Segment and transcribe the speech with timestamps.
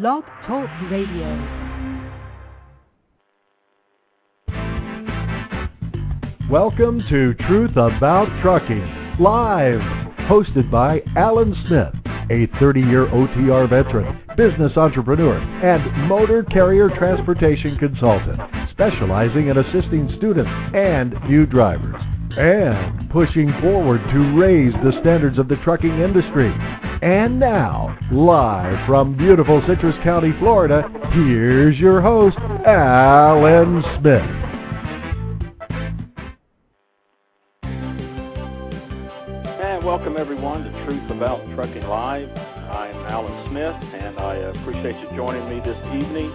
[0.00, 1.28] Blog Talk Radio.
[6.50, 9.80] Welcome to Truth About Trucking, live,
[10.30, 11.92] hosted by Allen Smith,
[12.30, 18.40] a 30 year OTR veteran, business entrepreneur, and motor carrier transportation consultant,
[18.70, 22.00] specializing in assisting students and new drivers,
[22.38, 26.50] and pushing forward to raise the standards of the trucking industry.
[27.02, 30.82] And now, live from beautiful Citrus County, Florida,
[31.14, 34.20] here's your host, Allen Smith.
[39.62, 42.28] And welcome everyone to Truth About Trucking Live.
[42.28, 46.34] I'm Allen Smith, and I appreciate you joining me this evening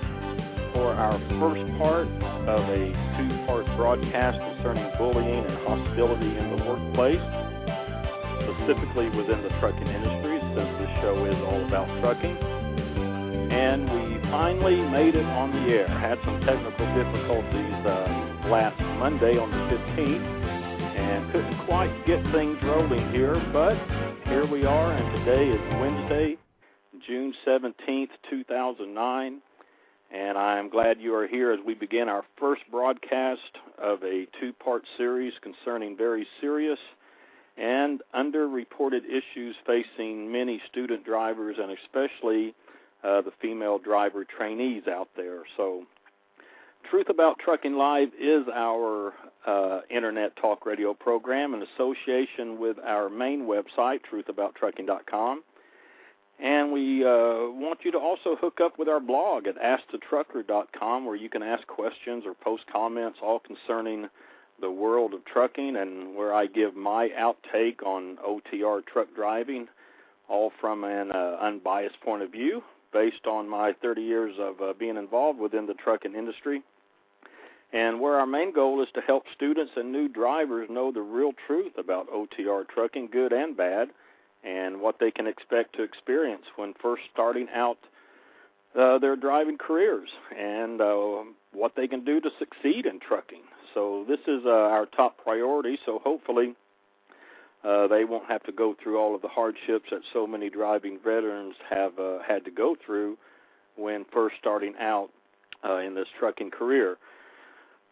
[0.74, 2.08] for our first part
[2.50, 2.90] of a
[3.22, 7.22] two-part broadcast concerning bullying and hostility in the workplace,
[8.50, 12.38] specifically within the trucking industry, this show is all about trucking.
[13.52, 15.88] And we finally made it on the air.
[15.88, 20.48] Had some technical difficulties uh, last Monday on the 15th
[20.98, 23.78] and couldn't quite get things rolling here, but
[24.28, 26.38] here we are, and today is Wednesday,
[27.06, 29.42] June 17th, 2009,
[30.12, 33.42] and I'm glad you are here as we begin our first broadcast
[33.78, 36.80] of a two part series concerning very serious
[37.58, 42.54] and underreported issues facing many student drivers and especially
[43.04, 45.42] uh, the female driver trainees out there.
[45.56, 45.84] So,
[46.90, 49.14] Truth About Trucking Live is our
[49.46, 55.44] uh, internet talk radio program in association with our main website, truthabouttrucking.com.
[56.40, 61.16] And we uh, want you to also hook up with our blog at askthetrucker.com where
[61.16, 64.08] you can ask questions or post comments all concerning
[64.60, 69.68] the world of trucking and where I give my outtake on OTR truck driving,
[70.28, 74.74] all from an uh, unbiased point of view based on my 30 years of uh,
[74.74, 76.64] being involved within the trucking industry.
[77.74, 81.34] And where our main goal is to help students and new drivers know the real
[81.46, 83.90] truth about OTR trucking, good and bad,
[84.44, 87.78] and what they can expect to experience when first starting out
[88.78, 91.24] uh, their driving careers, and uh,
[91.58, 93.42] what they can do to succeed in trucking.
[93.74, 95.78] So this is uh, our top priority.
[95.86, 96.56] So hopefully.
[97.64, 101.00] Uh, they won't have to go through all of the hardships that so many driving
[101.04, 103.18] veterans have uh, had to go through
[103.76, 105.10] when first starting out
[105.68, 106.98] uh, in this trucking career.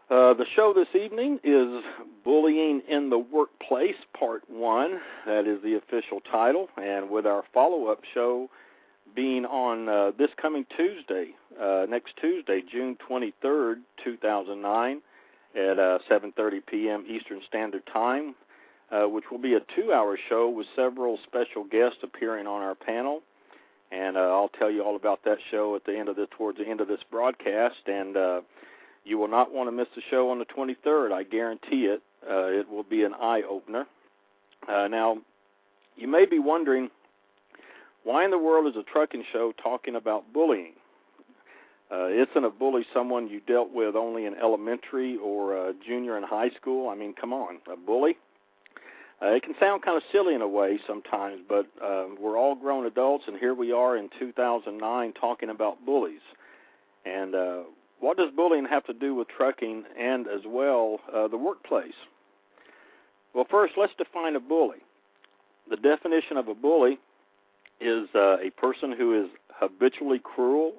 [0.09, 1.83] Uh, the show this evening is
[2.23, 4.99] Bullying in the Workplace, Part 1.
[5.25, 6.69] That is the official title.
[6.77, 8.49] And with our follow up show
[9.15, 15.01] being on uh, this coming Tuesday, uh, next Tuesday, June 23rd, 2009,
[15.55, 17.05] at 7:30 uh, p.m.
[17.07, 18.35] Eastern Standard Time,
[18.91, 23.21] uh, which will be a two-hour show with several special guests appearing on our panel.
[23.91, 26.67] And I'll tell you all about that show at the end of the towards the
[26.67, 27.87] end of this broadcast.
[27.87, 28.17] And
[29.05, 31.13] you will not want to miss the show on the 23rd.
[31.13, 32.01] I guarantee it.
[32.27, 33.85] Uh, it will be an eye opener.
[34.67, 35.19] Uh, now,
[35.95, 36.89] you may be wondering
[38.05, 40.73] why in the world is a trucking show talking about bullying?
[41.91, 46.25] Uh, isn't a bully someone you dealt with only in elementary or uh, junior and
[46.25, 46.87] high school?
[46.89, 48.17] I mean, come on, a bully?
[49.21, 52.53] Uh, it can sound kind of silly in a way sometimes, but uh, we're all
[52.53, 56.21] grown adults, and here we are in 2009 talking about bullies.
[57.05, 57.61] And uh,
[57.99, 61.93] what does bullying have to do with trucking and as well uh, the workplace?
[63.33, 64.77] Well, first, let's define a bully.
[65.69, 66.99] The definition of a bully
[67.79, 70.73] is uh, a person who is habitually cruel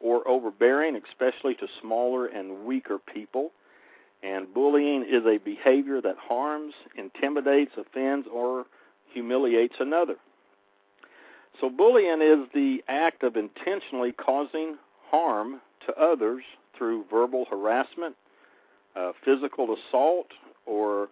[0.00, 3.50] or overbearing, especially to smaller and weaker people.
[4.22, 8.66] And bullying is a behavior that harms, intimidates, offends, or
[9.12, 10.16] humiliates another.
[11.60, 14.76] So, bullying is the act of intentionally causing
[15.10, 16.42] harm to others
[16.76, 18.14] through verbal harassment,
[18.96, 20.28] uh, physical assault,
[20.66, 21.08] or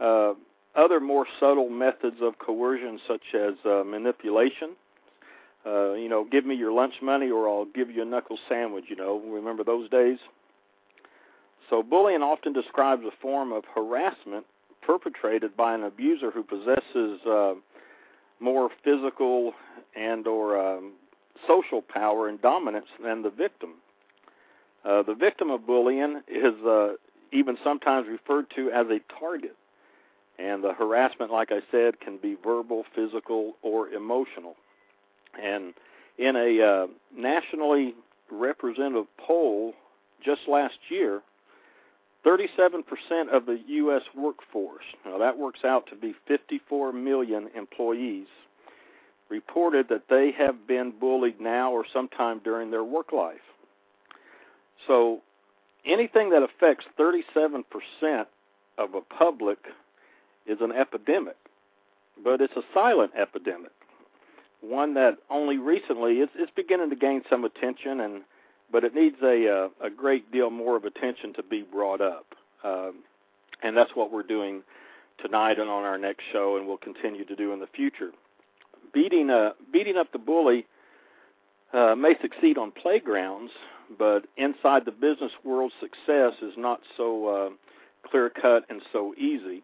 [0.00, 0.34] uh,
[0.74, 4.70] other more subtle methods of coercion, such as uh, manipulation.
[5.66, 8.84] Uh, you know, give me your lunch money or I'll give you a knuckle sandwich.
[8.88, 10.18] You know, remember those days?
[11.68, 14.46] So, bullying often describes a form of harassment
[14.82, 17.54] perpetrated by an abuser who possesses uh,
[18.40, 19.52] more physical
[19.94, 20.92] and or um,
[21.46, 23.74] social power and dominance than the victim.
[24.84, 26.94] Uh, the victim of bullying is uh,
[27.32, 29.54] even sometimes referred to as a target.
[30.40, 34.56] And the harassment, like I said, can be verbal, physical, or emotional.
[35.40, 35.74] And
[36.18, 37.94] in a uh, nationally
[38.30, 39.74] representative poll
[40.24, 41.20] just last year,
[42.24, 42.82] 37%
[43.32, 44.02] of the U.S.
[44.16, 48.26] workforce, now that works out to be 54 million employees,
[49.30, 53.38] reported that they have been bullied now or sometime during their work life.
[54.86, 55.20] So
[55.84, 57.64] anything that affects 37%
[58.76, 59.58] of a public
[60.46, 61.36] is an epidemic,
[62.22, 63.72] but it's a silent epidemic.
[64.60, 68.22] One that only recently it's beginning to gain some attention, and
[68.70, 72.00] but it needs a a, uh, a great deal more of attention to be brought
[72.00, 72.26] up,
[72.62, 72.96] um,
[73.62, 74.62] and that's what we're doing
[75.18, 78.10] tonight and on our next show, and we'll continue to do in the future.
[78.92, 80.66] Beating uh, beating up the bully
[81.72, 83.52] uh, may succeed on playgrounds,
[83.98, 89.62] but inside the business world, success is not so uh, clear cut and so easy.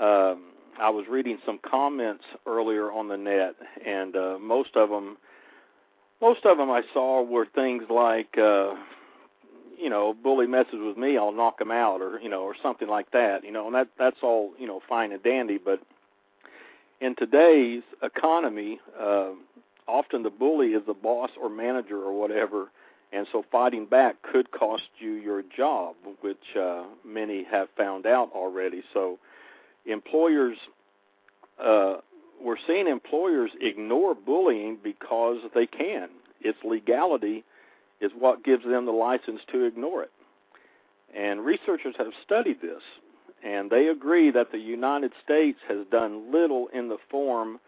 [0.00, 0.44] Um,
[0.80, 3.54] I was reading some comments earlier on the net,
[3.84, 5.18] and uh, most of them,
[6.22, 8.74] most of them I saw were things like, uh,
[9.78, 12.88] you know, bully messes with me, I'll knock him out, or you know, or something
[12.88, 13.44] like that.
[13.44, 15.58] You know, and that that's all you know, fine and dandy.
[15.58, 15.80] But
[17.00, 19.32] in today's economy, uh,
[19.86, 22.68] often the bully is the boss or manager or whatever
[23.12, 28.30] and so fighting back could cost you your job, which uh, many have found out
[28.32, 28.82] already.
[28.94, 29.18] So
[29.86, 30.56] employers,
[31.62, 31.96] uh,
[32.42, 36.08] we're seeing employers ignore bullying because they can.
[36.40, 37.44] Its legality
[38.00, 40.10] is what gives them the license to ignore it.
[41.14, 42.82] And researchers have studied this,
[43.44, 47.58] and they agree that the United States has done little in the form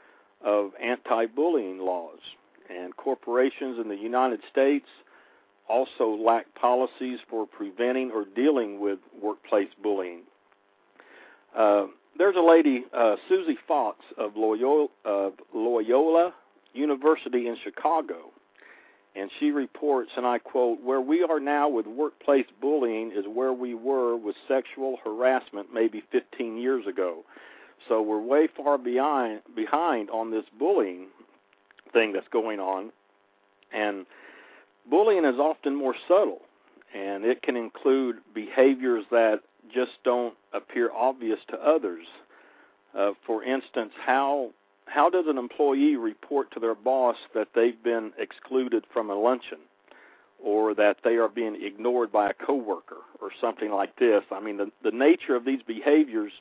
[0.44, 2.18] of anti bullying laws.
[2.70, 4.86] And corporations in the United States
[5.68, 10.20] also lack policies for preventing or dealing with workplace bullying.
[11.56, 11.86] Uh,
[12.18, 16.34] there's a lady, uh, Susie Fox of Loyola, of Loyola
[16.74, 18.30] University in Chicago,
[19.14, 23.52] and she reports, and I quote, Where we are now with workplace bullying is where
[23.52, 27.24] we were with sexual harassment maybe 15 years ago.
[27.88, 31.08] So we're way far behind behind on this bullying
[31.92, 32.92] thing that's going on.
[33.72, 34.06] And
[34.88, 36.42] bullying is often more subtle,
[36.94, 39.40] and it can include behaviors that
[39.72, 42.06] just don't appear obvious to others.
[42.96, 44.50] Uh, for instance, how
[44.86, 49.58] how does an employee report to their boss that they've been excluded from a luncheon,
[50.42, 54.22] or that they are being ignored by a coworker, or something like this?
[54.30, 56.32] I mean, the the nature of these behaviors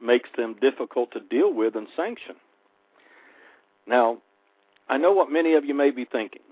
[0.00, 2.36] makes them difficult to deal with and sanction.
[3.86, 4.18] Now,
[4.88, 6.42] I know what many of you may be thinking.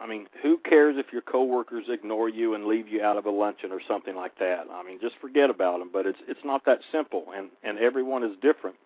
[0.00, 3.30] I mean, who cares if your coworkers ignore you and leave you out of a
[3.30, 4.66] luncheon or something like that?
[4.70, 5.90] I mean, just forget about them.
[5.92, 8.76] But it's it's not that simple, and and everyone is different.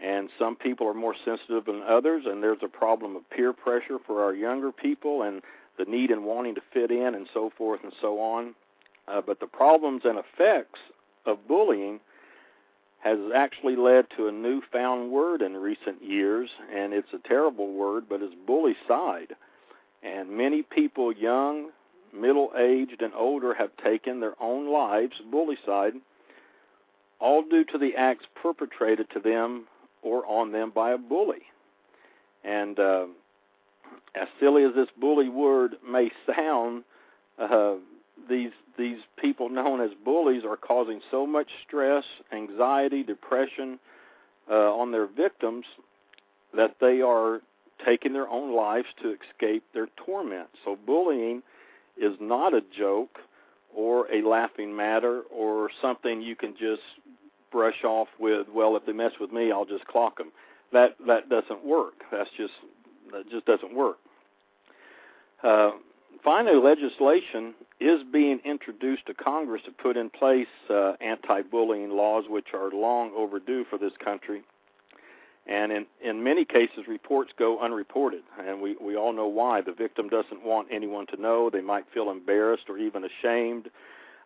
[0.00, 3.98] And some people are more sensitive than others, and there's a problem of peer pressure
[4.06, 5.42] for our younger people, and
[5.78, 8.54] the need and wanting to fit in, and so forth and so on.
[9.08, 10.80] Uh, but the problems and effects
[11.24, 12.00] of bullying
[13.00, 18.04] has actually led to a newfound word in recent years, and it's a terrible word,
[18.08, 19.36] but it's bully side
[20.06, 21.70] and many people, young,
[22.14, 25.94] middle aged, and older, have taken their own lives, bullycide,
[27.18, 29.66] all due to the acts perpetrated to them
[30.02, 31.42] or on them by a bully.
[32.44, 33.06] And uh,
[34.14, 36.84] as silly as this bully word may sound,
[37.38, 37.74] uh,
[38.28, 43.78] these these people known as bullies are causing so much stress, anxiety, depression
[44.50, 45.64] uh, on their victims
[46.54, 47.40] that they are
[47.84, 50.48] taking their own lives to escape their torment.
[50.64, 51.42] So bullying
[51.96, 53.18] is not a joke
[53.74, 56.82] or a laughing matter or something you can just
[57.52, 60.32] brush off with, well, if they mess with me, I'll just clock them.
[60.72, 61.94] That that doesn't work.
[62.10, 62.52] That's just
[63.12, 63.98] that just doesn't work.
[65.42, 65.72] Uh,
[66.24, 72.48] finally, legislation is being introduced to Congress to put in place uh, anti-bullying laws, which
[72.52, 74.42] are long overdue for this country
[75.48, 78.22] and in in many cases reports go unreported.
[78.38, 79.60] And we we all know why.
[79.60, 81.50] The victim doesn't want anyone to know.
[81.50, 83.70] They might feel embarrassed or even ashamed.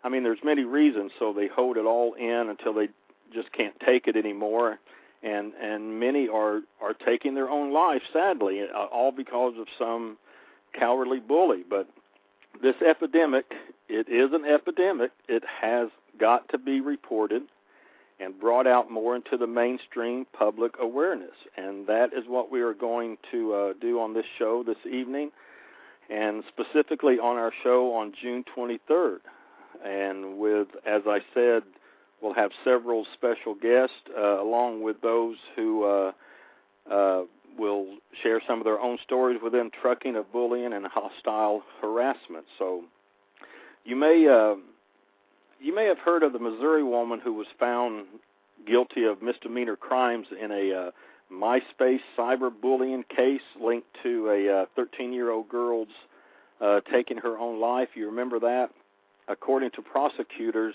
[0.02, 2.88] I mean there's many reasons so they hold it all in until they
[3.32, 4.78] just can't take it anymore.
[5.22, 10.16] And and many are are taking their own life sadly uh, all because of some
[10.72, 11.64] cowardly bully.
[11.68, 11.88] But
[12.62, 13.52] this epidemic
[13.88, 15.10] it is an epidemic.
[15.28, 17.42] It has got to be reported
[18.20, 21.34] and brought out more into the mainstream public awareness.
[21.56, 25.30] And that is what we are going to uh, do on this show this evening,
[26.10, 29.18] and specifically on our show on June 23rd.
[29.84, 31.62] And with, as I said,
[32.20, 36.12] we'll have several special guests, uh, along with those who uh,
[36.90, 37.22] uh
[37.58, 37.86] will
[38.22, 42.44] share some of their own stories within trucking of bullying and hostile harassment.
[42.58, 42.84] So
[43.84, 44.54] you may uh,
[45.60, 48.06] you may have heard of the Missouri woman who was found
[48.66, 50.90] guilty of misdemeanor crimes in a uh,
[51.32, 55.88] MySpace cyberbullying case linked to a 13 uh, girl's
[56.60, 57.88] uh, taking her own life.
[57.94, 58.70] You remember that?
[59.28, 60.74] According to prosecutors,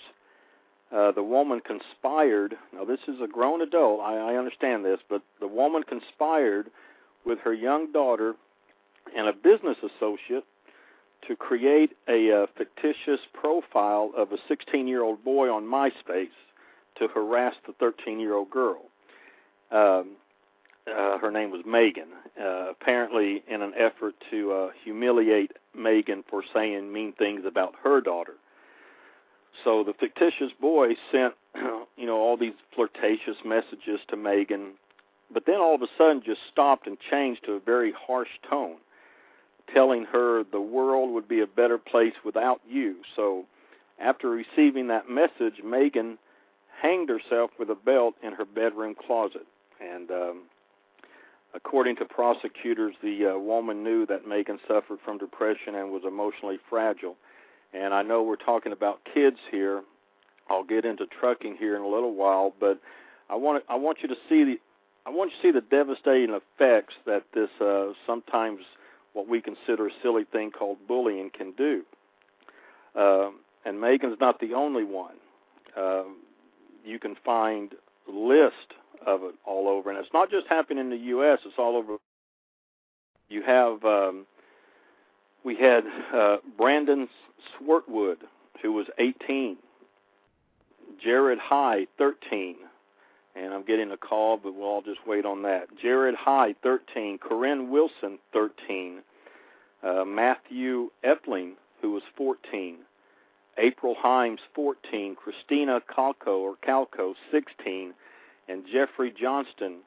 [0.96, 2.56] uh, the woman conspired.
[2.74, 4.02] Now, this is a grown adult.
[4.02, 6.70] I, I understand this, but the woman conspired
[7.26, 8.36] with her young daughter
[9.16, 10.46] and a business associate
[11.28, 16.28] to create a uh, fictitious profile of a 16 year old boy on MySpace
[17.00, 18.82] to harass the 13 year old girl.
[19.72, 20.16] Um,
[20.88, 26.44] uh, her name was Megan, uh, apparently in an effort to uh, humiliate Megan for
[26.54, 28.34] saying mean things about her daughter.
[29.64, 34.74] So the fictitious boy sent, you know, all these flirtatious messages to Megan,
[35.34, 38.78] but then all of a sudden just stopped and changed to a very harsh tone,
[39.74, 42.98] telling her the world would be a better place without you.
[43.16, 43.46] So
[44.00, 46.18] after receiving that message, Megan
[46.82, 49.46] hanged herself with a belt in her bedroom closet.
[49.82, 50.42] And um,
[51.54, 56.60] according to prosecutors, the uh, woman knew that Megan suffered from depression and was emotionally
[56.70, 57.16] fragile.
[57.74, 59.84] And I know we're talking about kids here.
[60.50, 62.80] I'll get into trucking here in a little while, but
[63.30, 64.60] I want I want you to see the
[65.06, 68.60] I want you to see the devastating effects that this uh, sometimes
[69.16, 71.84] what we consider a silly thing called bullying can do.
[72.96, 73.30] Uh,
[73.66, 75.16] and Megan's not the only one.
[75.76, 76.04] Uh,
[76.84, 77.74] you can find
[78.08, 78.74] list
[79.06, 81.40] of it all over, and it's not just happening in the U.S.
[81.46, 81.98] It's all over.
[83.30, 84.26] You have um,
[85.46, 87.08] we had uh, Brandon
[87.58, 88.18] Swartwood,
[88.62, 89.58] who was 18,
[91.02, 92.56] Jared High, 13,
[93.36, 95.68] and I'm getting a call, but we'll all just wait on that.
[95.82, 99.02] Jared High, 13, Corinne Wilson, 13,
[99.84, 102.78] uh, Matthew Epling, who was 14,
[103.58, 107.94] April Himes, 14, Christina Calco or Calco, 16,
[108.48, 109.80] and Jeffrey Johnston,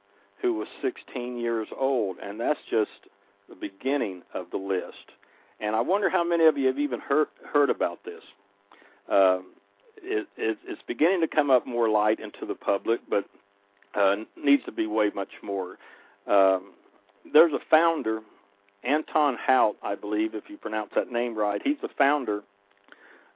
[0.42, 2.18] who was 16 years old.
[2.22, 2.90] And that's just
[3.48, 5.12] the beginning of the list.
[5.60, 8.22] And I wonder how many of you have even heard heard about this.
[9.10, 9.38] Uh,
[10.02, 13.24] it, it, it's beginning to come up more light into the public, but
[13.98, 15.78] uh, needs to be way much more.
[16.26, 16.72] Um,
[17.32, 18.20] there's a founder,
[18.84, 21.60] Anton Hout, I believe, if you pronounce that name right.
[21.62, 22.42] He's the founder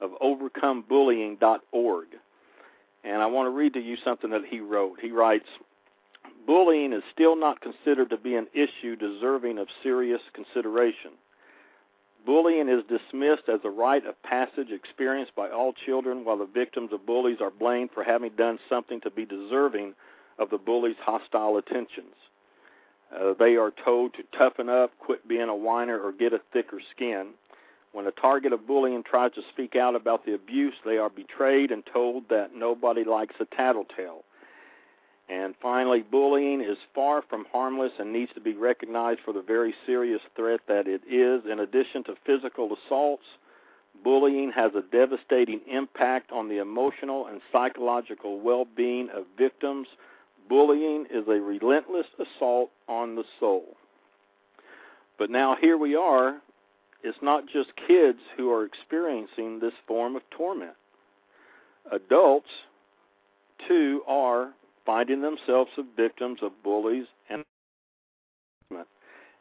[0.01, 2.07] of overcomebullying.org.
[3.05, 5.01] And I want to read to you something that he wrote.
[5.01, 5.47] He writes,
[6.47, 11.13] Bullying is still not considered to be an issue deserving of serious consideration.
[12.25, 16.93] Bullying is dismissed as a rite of passage experienced by all children, while the victims
[16.93, 19.95] of bullies are blamed for having done something to be deserving
[20.43, 22.15] of the bully's hostile attentions.
[23.15, 26.81] Uh, they are told to toughen up, quit being a whiner, or get a thicker
[26.95, 27.29] skin.
[27.93, 31.71] When a target of bullying tries to speak out about the abuse, they are betrayed
[31.71, 34.25] and told that nobody likes a tattletale.
[35.29, 39.75] And finally, bullying is far from harmless and needs to be recognized for the very
[39.87, 41.43] serious threat that it is.
[41.51, 43.25] In addition to physical assaults,
[44.03, 49.87] bullying has a devastating impact on the emotional and psychological well being of victims.
[50.49, 53.77] Bullying is a relentless assault on the soul.
[55.19, 56.41] But now here we are
[57.03, 60.75] it's not just kids who are experiencing this form of torment.
[61.91, 62.49] Adults,
[63.67, 64.53] too, are
[64.87, 67.45] finding themselves the victims of bullies and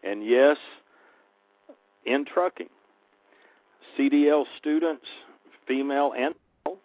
[0.03, 0.57] and yes,
[2.07, 2.69] in trucking,
[3.95, 5.05] CDL students,
[5.67, 6.33] female and
[6.65, 6.77] male,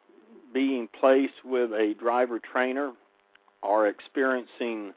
[0.53, 2.93] being placed with a driver trainer,
[3.63, 4.93] are experiencing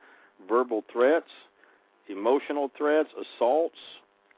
[0.47, 1.29] verbal threats,
[2.07, 3.77] emotional threats, assaults,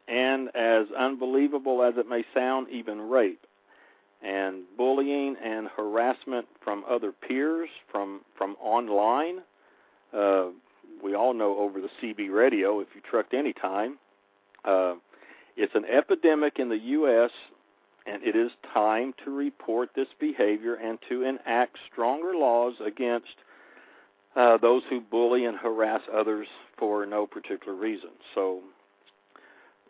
[0.08, 3.46] and as unbelievable as it may sound, even rape
[4.24, 9.40] and bullying and harassment from other peers, from from online.
[10.14, 10.48] Uh,
[11.04, 13.98] we all know over the CB radio, if you trucked any time,
[14.66, 14.94] uh,
[15.58, 17.32] it's an epidemic in the U.S.
[18.06, 23.36] And it is time to report this behavior and to enact stronger laws against
[24.36, 26.48] uh, those who bully and harass others
[26.78, 28.10] for no particular reason.
[28.34, 28.62] So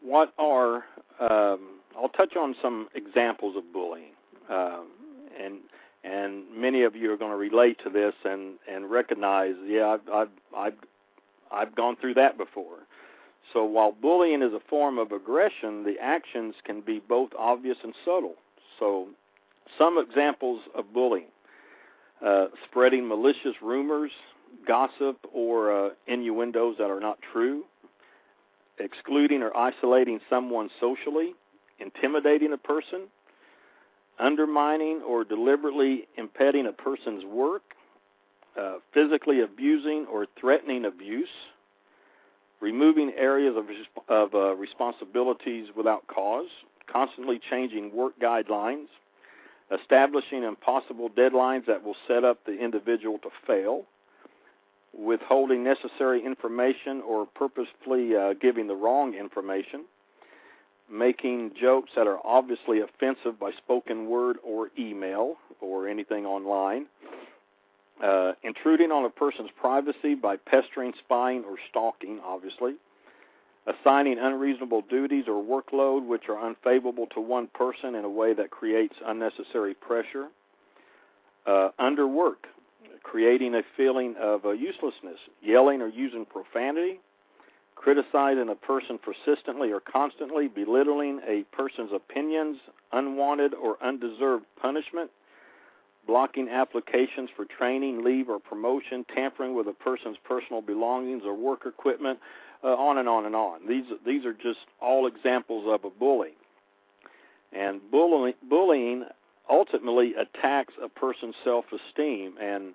[0.01, 0.83] what are
[1.19, 4.13] um, I'll touch on some examples of bullying,
[4.50, 4.88] um,
[5.39, 5.60] and
[6.03, 10.10] and many of you are going to relate to this and and recognize, yeah, I've
[10.13, 10.74] I've I've,
[11.51, 12.79] I've gone through that before.
[13.53, 17.93] So while bullying is a form of aggression, the actions can be both obvious and
[18.05, 18.36] subtle.
[18.79, 19.07] So
[19.77, 21.27] some examples of bullying:
[22.25, 24.11] uh, spreading malicious rumors,
[24.67, 27.63] gossip, or uh, innuendos that are not true
[28.81, 31.33] excluding or isolating someone socially,
[31.79, 33.01] intimidating a person,
[34.19, 37.61] undermining or deliberately impeding a person's work,
[38.59, 41.29] uh, physically abusing or threatening abuse,
[42.59, 43.65] removing areas of,
[44.09, 46.47] of uh, responsibilities without cause,
[46.91, 48.87] constantly changing work guidelines,
[49.79, 53.85] establishing impossible deadlines that will set up the individual to fail,
[54.93, 59.85] withholding necessary information or purposefully uh, giving the wrong information,
[60.89, 66.85] making jokes that are obviously offensive by spoken word or email or anything online,
[68.03, 72.73] uh, intruding on a person's privacy by pestering, spying, or stalking, obviously,
[73.67, 78.49] assigning unreasonable duties or workload which are unfavorable to one person in a way that
[78.49, 80.27] creates unnecessary pressure,
[81.45, 82.47] uh, underwork,
[83.03, 86.99] creating a feeling of uh, uselessness, yelling or using profanity,
[87.75, 92.57] criticizing a person persistently or constantly, belittling a person's opinions,
[92.91, 95.09] unwanted or undeserved punishment,
[96.05, 101.65] blocking applications for training, leave, or promotion, tampering with a person's personal belongings or work
[101.65, 102.19] equipment,
[102.63, 103.67] uh, on and on and on.
[103.67, 106.33] These these are just all examples of a bully.
[107.53, 109.05] And bullying, bullying
[109.49, 112.73] ultimately attacks a person's self-esteem, and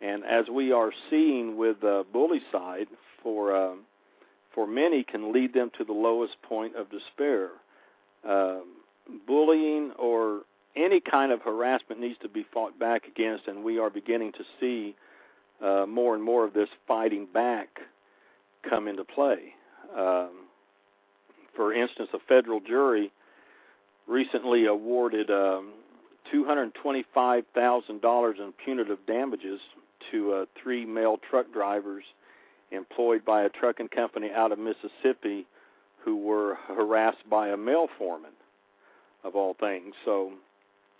[0.00, 2.86] and as we are seeing with the bully side,
[3.22, 3.74] for uh,
[4.54, 7.50] for many can lead them to the lowest point of despair.
[8.26, 8.60] Uh,
[9.26, 10.42] bullying or
[10.76, 14.44] any kind of harassment needs to be fought back against, and we are beginning to
[14.60, 14.94] see
[15.62, 17.80] uh, more and more of this fighting back
[18.68, 19.54] come into play.
[19.96, 20.30] Um,
[21.54, 23.12] for instance, a federal jury
[24.06, 25.72] recently awarded um,
[26.32, 29.60] $225,000 in punitive damages
[30.10, 32.04] to uh, three male truck drivers
[32.70, 35.46] employed by a trucking company out of Mississippi
[36.04, 38.32] who were harassed by a male foreman,
[39.22, 39.94] of all things.
[40.04, 40.32] So,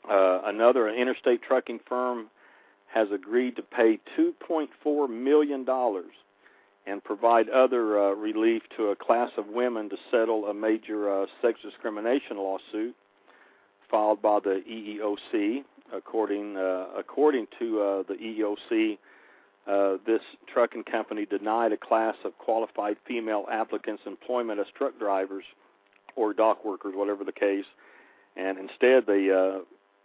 [0.09, 2.29] uh, another an interstate trucking firm
[2.87, 5.67] has agreed to pay $2.4 million
[6.87, 11.27] and provide other uh, relief to a class of women to settle a major uh,
[11.41, 12.95] sex discrimination lawsuit
[13.91, 15.65] filed by the EEOC.
[15.93, 18.99] According uh, according to uh, the EEOC,
[19.67, 25.45] uh, this trucking company denied a class of qualified female applicants employment as truck drivers
[26.17, 27.67] or dock workers, whatever the case,
[28.37, 29.61] and instead they uh,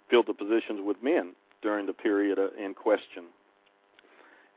[0.09, 3.25] filled the positions with men during the period in question.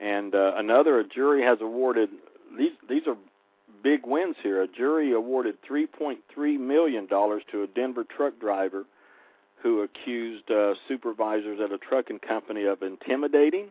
[0.03, 2.11] And uh, another, a jury has awarded
[2.59, 2.73] these.
[2.91, 3.17] These are
[3.85, 4.61] big wins here.
[4.61, 8.85] A jury awarded 3.3 million dollars to a Denver truck driver
[9.63, 13.69] who accused uh, supervisors at a trucking company of intimidating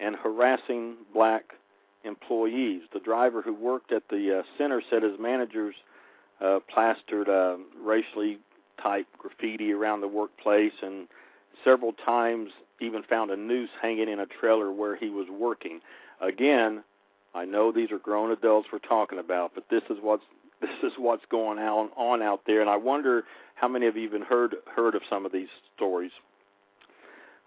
[0.00, 1.54] and harassing black
[2.02, 2.82] employees.
[2.92, 5.76] The driver who worked at the uh, center said his managers
[6.40, 8.38] uh, plastered uh, racially
[8.82, 11.06] type graffiti around the workplace and
[11.62, 12.50] several times
[12.82, 15.80] even found a noose hanging in a trailer where he was working.
[16.20, 16.82] Again,
[17.34, 20.24] I know these are grown adults we're talking about, but this is what's
[20.60, 24.22] this is what's going on on out there, and I wonder how many you even
[24.22, 26.12] heard heard of some of these stories.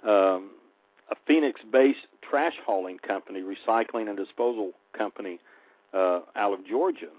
[0.03, 0.51] Um,
[1.09, 5.39] a Phoenix-based trash hauling company, recycling and disposal company
[5.93, 7.09] uh, out of Georgia,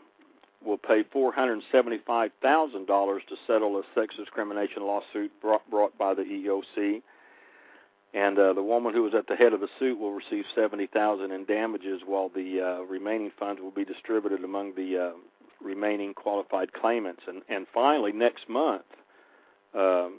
[0.64, 7.02] will pay $475,000 to settle a sex discrimination lawsuit brought, brought by the EOC.
[8.14, 10.86] And uh, the woman who was at the head of the suit will receive seventy
[10.86, 15.10] thousand in damages, while the uh, remaining funds will be distributed among the uh,
[15.62, 17.22] remaining qualified claimants.
[17.28, 18.84] And, and finally, next month,
[19.74, 20.14] um,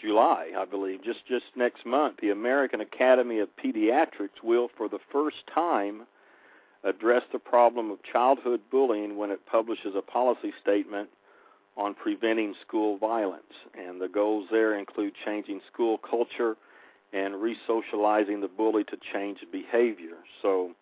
[0.00, 5.00] July, I believe, just just next month, the American Academy of Pediatrics will, for the
[5.10, 6.02] first time,
[6.84, 11.08] address the problem of childhood bullying when it publishes a policy statement
[11.76, 13.54] on preventing school violence.
[13.74, 16.56] And the goals there include changing school culture
[17.12, 20.16] and resocializing the bully to change behavior.
[20.40, 20.74] So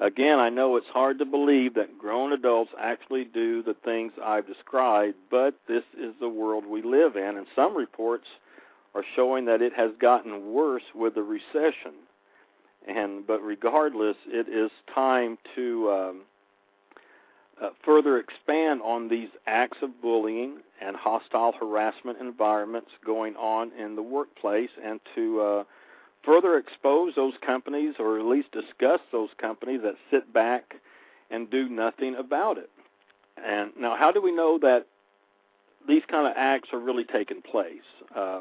[0.00, 4.46] Again, I know it's hard to believe that grown adults actually do the things I've
[4.46, 8.26] described, but this is the world we live in, and some reports
[8.94, 11.92] are showing that it has gotten worse with the recession.
[12.88, 16.20] And but regardless, it is time to um,
[17.62, 23.96] uh, further expand on these acts of bullying and hostile harassment environments going on in
[23.96, 25.64] the workplace, and to uh,
[26.24, 30.76] further expose those companies or at least discuss those companies that sit back
[31.30, 32.70] and do nothing about it.
[33.36, 34.86] And now, how do we know that
[35.86, 37.82] these kind of acts are really taking place?
[38.14, 38.40] Uh,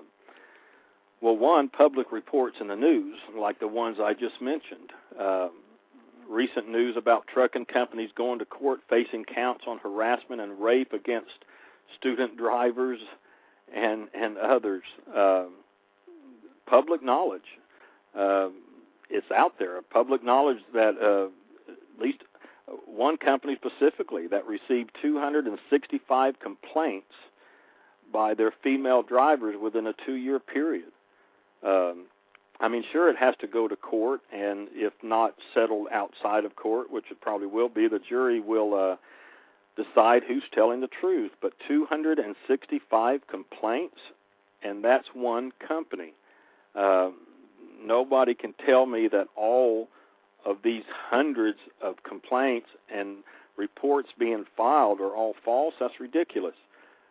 [1.22, 4.92] well, one, public reports in the news, like the ones I just mentioned.
[5.20, 5.50] Uh,
[6.30, 11.34] recent news about trucking companies going to court facing counts on harassment and rape against
[11.98, 13.00] student drivers
[13.74, 14.84] and and others.
[15.14, 15.46] Uh,
[16.66, 17.42] public knowledge
[18.18, 18.50] uh,
[19.10, 22.20] it's out there, public knowledge that uh, at least
[22.86, 27.14] one company specifically that received 265 complaints
[28.12, 30.92] by their female drivers within a two-year period.
[31.64, 32.06] Um,
[32.60, 36.56] I mean, sure, it has to go to court, and if not settled outside of
[36.56, 38.96] court, which it probably will be, the jury will uh,
[39.82, 41.32] decide who's telling the truth.
[41.42, 43.98] But 265 complaints,
[44.62, 46.14] and that's one company.
[46.76, 47.12] Uh,
[47.82, 49.88] nobody can tell me that all
[50.46, 53.18] of these hundreds of complaints and
[53.58, 55.74] reports being filed are all false.
[55.80, 56.56] That's ridiculous.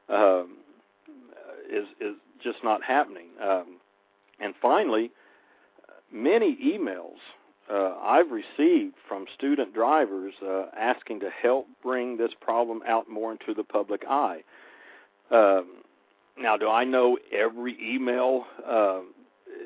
[0.08, 0.58] Um,
[1.70, 3.26] is is just not happening.
[3.42, 3.76] Um,
[4.40, 5.11] and finally,
[6.12, 7.18] many emails
[7.71, 13.33] uh, I've received from student drivers uh, asking to help bring this problem out more
[13.33, 14.42] into the public eye.
[15.31, 15.66] Um,
[16.38, 19.01] now, do I know every email uh,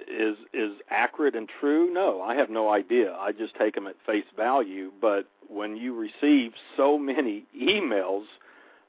[0.08, 1.92] is is accurate and true?
[1.92, 3.14] No, I have no idea.
[3.14, 4.90] I just take them at face value.
[5.00, 8.24] But when you receive so many emails,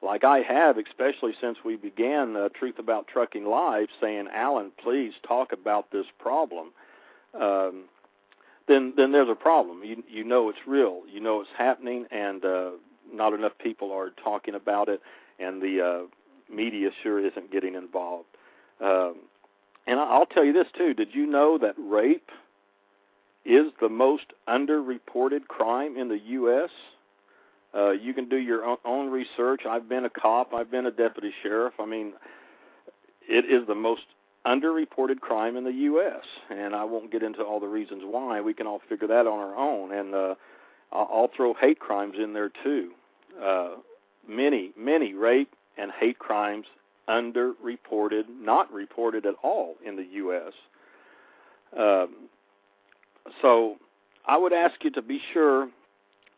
[0.01, 5.13] like I have, especially since we began uh, Truth About Trucking Live, saying, "Allen, please
[5.27, 6.71] talk about this problem,"
[7.39, 7.85] um,
[8.67, 9.83] then then there's a problem.
[9.83, 11.01] You you know it's real.
[11.11, 12.71] You know it's happening, and uh,
[13.11, 15.01] not enough people are talking about it,
[15.39, 18.27] and the uh, media sure isn't getting involved.
[18.81, 19.15] Um,
[19.85, 20.93] and I'll tell you this too.
[20.93, 22.29] Did you know that rape
[23.45, 26.69] is the most underreported crime in the U.S.?
[27.75, 29.63] Uh, you can do your own research.
[29.67, 30.53] I've been a cop.
[30.53, 31.73] I've been a deputy sheriff.
[31.79, 32.13] I mean,
[33.27, 34.03] it is the most
[34.45, 36.23] underreported crime in the U.S.
[36.49, 38.41] And I won't get into all the reasons why.
[38.41, 39.93] We can all figure that on our own.
[39.93, 40.35] And uh,
[40.91, 42.91] I'll throw hate crimes in there too.
[43.41, 43.75] Uh,
[44.27, 46.65] many, many rape and hate crimes
[47.07, 50.53] underreported, not reported at all in the U.S.
[51.77, 52.29] Um,
[53.41, 53.77] so
[54.25, 55.69] I would ask you to be sure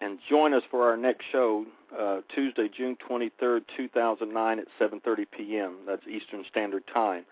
[0.01, 1.65] and join us for our next show
[1.97, 5.77] uh, Tuesday, June 23rd, 2009 at 7:30 p.m.
[5.87, 7.25] That's Eastern Standard Time.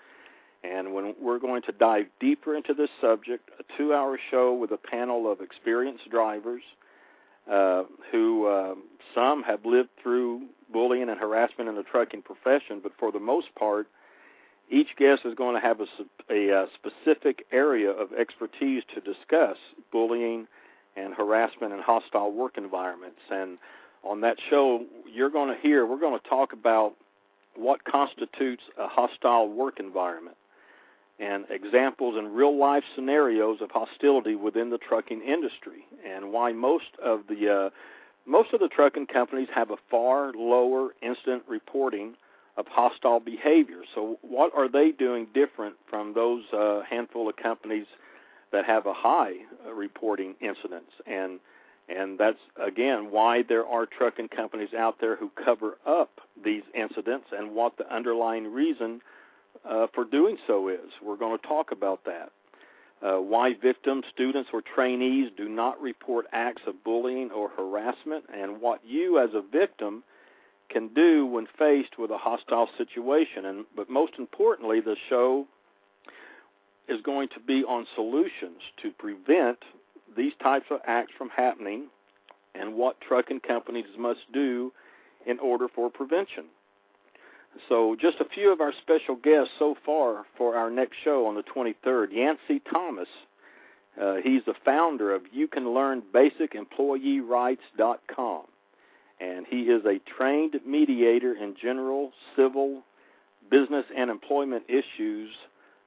[0.63, 4.77] And when we're going to dive deeper into this subject, a two-hour show with a
[4.77, 6.63] panel of experienced drivers
[7.51, 8.75] uh, who uh,
[9.13, 13.53] some have lived through bullying and harassment in the trucking profession, but for the most
[13.55, 13.87] part,
[14.69, 15.85] each guest is going to have a,
[16.33, 19.57] a, a specific area of expertise to discuss
[19.91, 20.47] bullying
[20.95, 23.19] and harassment and hostile work environments.
[23.29, 23.57] And
[24.03, 26.93] on that show, you're going to hear, we're going to talk about
[27.55, 30.37] what constitutes a hostile work environment
[31.19, 36.95] and examples and real life scenarios of hostility within the trucking industry and why most
[37.03, 37.69] of the uh,
[38.25, 42.15] most of the trucking companies have a far lower incident reporting
[42.55, 43.81] of hostile behavior.
[43.93, 47.87] So, what are they doing different from those uh, handful of companies
[48.51, 49.33] that have a high
[49.65, 50.91] uh, reporting incidents?
[51.05, 51.39] And
[51.89, 57.27] and that's again why there are trucking companies out there who cover up these incidents
[57.37, 59.01] and what the underlying reason
[59.69, 60.91] uh, for doing so is.
[61.01, 62.31] We're going to talk about that
[63.03, 68.61] uh, why victims, students, or trainees do not report acts of bullying or harassment, and
[68.61, 70.03] what you as a victim
[70.69, 73.45] can do when faced with a hostile situation.
[73.45, 75.45] And but most importantly, the show
[76.87, 79.59] is going to be on solutions to prevent
[80.15, 81.87] these types of acts from happening
[82.55, 84.71] and what trucking companies must do
[85.25, 86.45] in order for prevention.
[87.69, 91.35] So, just a few of our special guests so far for our next show on
[91.35, 92.11] the 23rd.
[92.11, 93.07] Yancey Thomas,
[93.99, 98.43] uh, he's the founder of You Can Learn Basic Employee Rights.com,
[99.19, 102.81] and he is a trained mediator in general civil,
[103.49, 105.29] business, and employment issues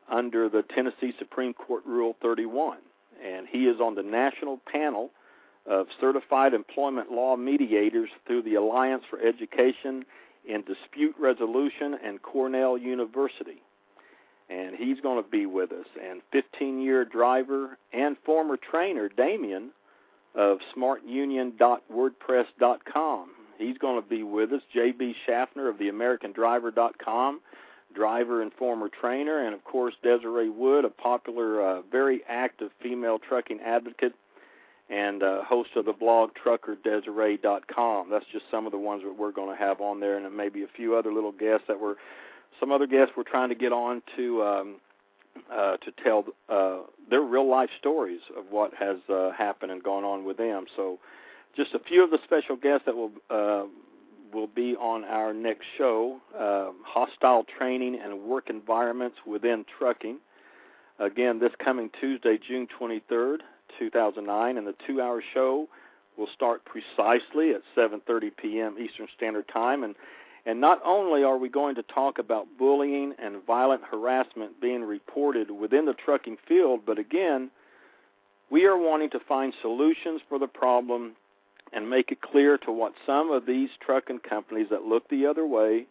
[0.09, 2.79] under the Tennessee Supreme Court Rule 31.
[3.25, 5.11] And he is on the national panel
[5.67, 10.05] of certified employment law mediators through the Alliance for Education
[10.49, 13.61] in dispute resolution and Cornell University.
[14.49, 15.87] And he's going to be with us.
[16.03, 19.71] And 15 year driver and former trainer, Damien,
[20.35, 23.31] of smartunion.wordpress.com.
[23.59, 24.63] He's going to be with us.
[24.73, 25.17] J.B.
[25.25, 27.41] Schaffner of the AmericanDriver.com,
[27.95, 29.47] driver and former trainer.
[29.47, 34.13] And of course, Desiree Wood, a popular, uh, very active female trucking advocate
[34.89, 38.11] and uh, host of the blog truckerdesiree.com.
[38.11, 40.63] That's just some of the ones that we're going to have on there, and maybe
[40.63, 41.97] a few other little guests that were
[42.61, 44.77] some other guests we're trying to get on to um,
[45.53, 46.79] uh, to tell uh,
[47.11, 50.67] their real life stories of what has uh, happened and gone on with them.
[50.77, 50.99] So,
[51.57, 53.65] just a few of the special guests that will uh,
[54.33, 60.19] will be on our next show: uh, hostile training and work environments within trucking.
[60.99, 63.41] Again, this coming Tuesday, June 23rd,
[63.79, 65.69] 2009, and the two hour show
[66.17, 68.77] will start precisely at 7:30 p.m.
[68.79, 69.95] Eastern Standard Time and
[70.47, 75.51] and not only are we going to talk about bullying and violent harassment being reported
[75.51, 77.51] within the trucking field, but again,
[78.49, 81.17] we are wanting to find solutions for the problem
[81.73, 85.45] and make it clear to what some of these trucking companies that look the other
[85.45, 85.87] way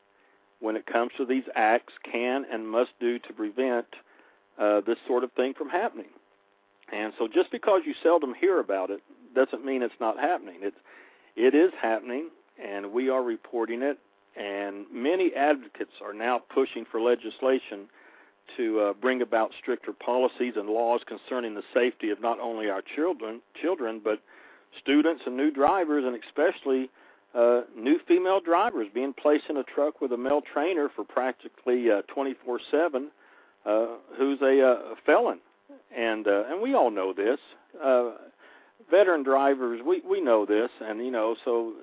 [0.62, 3.88] when it comes to these acts can and must do to prevent
[4.58, 6.08] uh, this sort of thing from happening.
[6.92, 9.02] And so just because you seldom hear about it
[9.34, 10.58] doesn't mean it's not happening.
[10.62, 10.78] It's
[11.36, 12.30] it is happening
[12.64, 13.98] and we are reporting it
[14.36, 17.88] and many advocates are now pushing for legislation
[18.58, 22.82] to uh, bring about stricter policies and laws concerning the safety of not only our
[22.96, 24.22] children, children, but
[24.80, 26.90] students and new drivers, and especially
[27.34, 31.90] uh, new female drivers being placed in a truck with a male trainer for practically
[31.90, 33.08] uh, 24/7,
[33.66, 35.40] uh, who's a, uh, felon,
[35.96, 37.40] and uh, and we all know this.
[37.84, 38.12] Uh,
[38.90, 41.74] veteran drivers, we we know this, and you know so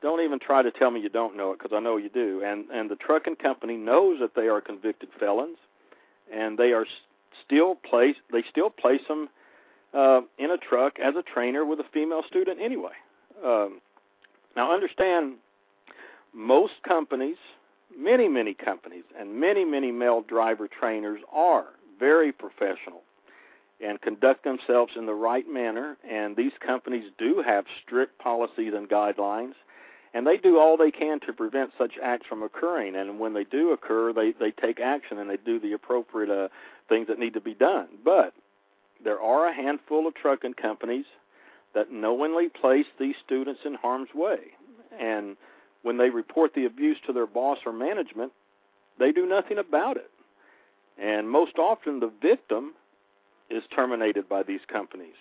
[0.00, 2.42] don't even try to tell me you don't know it because I know you do.
[2.44, 5.58] And and the trucking company knows that they are convicted felons,
[6.32, 6.86] and they are
[7.44, 9.28] still place they still place them
[9.94, 12.92] uh, in a truck as a trainer with a female student anyway.
[13.44, 13.80] Um,
[14.54, 15.34] now understand,
[16.34, 17.36] most companies,
[17.96, 21.66] many many companies, and many many male driver trainers are
[22.02, 23.02] very professional
[23.80, 25.96] and conduct themselves in the right manner.
[26.08, 29.54] And these companies do have strict policies and guidelines
[30.14, 32.96] and they do all they can to prevent such acts from occurring.
[32.96, 36.48] And when they do occur, they they take action and they do the appropriate uh,
[36.88, 37.88] things that need to be done.
[38.04, 38.34] But
[39.02, 41.06] there are a handful of trucking companies
[41.74, 44.38] that knowingly place these students in harm's way,
[45.00, 45.36] and
[45.82, 48.32] when they report the abuse to their boss or management,
[48.98, 50.10] they do nothing about it.
[50.98, 52.74] And most often, the victim
[53.50, 55.14] is terminated by these companies.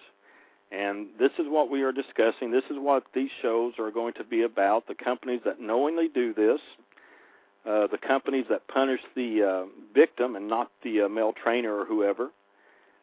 [0.71, 2.51] And this is what we are discussing.
[2.51, 4.88] This is what these shows are going to be about.
[4.88, 6.62] The companies that knowingly do this,
[7.65, 11.86] uh, the companies that punish the uh, victim and not the uh, male trainer or
[11.86, 12.31] whoever.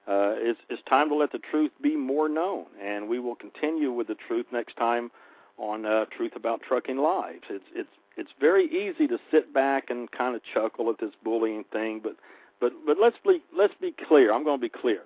[0.07, 3.93] Uh, it's, it's time to let the truth be more known, and we will continue
[3.93, 5.11] with the truth next time
[5.59, 7.45] on uh, Truth About Trucking Lives.
[7.51, 11.65] It's it's it's very easy to sit back and kind of chuckle at this bullying
[11.65, 12.17] thing, but
[12.61, 14.33] but but let's be let's be clear.
[14.33, 15.03] I'm going to be clear.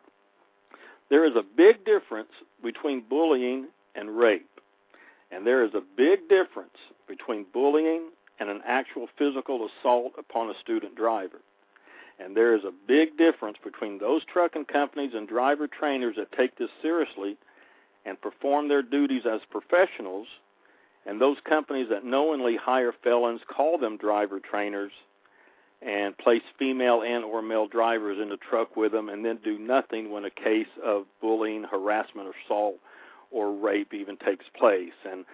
[1.11, 2.31] There is a big difference
[2.63, 4.49] between bullying and rape.
[5.31, 6.77] And there is a big difference
[7.09, 11.41] between bullying and an actual physical assault upon a student driver.
[12.19, 16.57] And there is a big difference between those trucking companies and driver trainers that take
[16.57, 17.37] this seriously
[18.05, 20.27] and perform their duties as professionals
[21.07, 24.93] and those companies that knowingly hire felons, call them driver trainers,
[25.85, 29.59] and place female and or male drivers in the truck with them and then do
[29.59, 32.77] nothing when a case of bullying, harassment, assault,
[33.31, 34.93] or rape even takes place.
[35.11, 35.25] And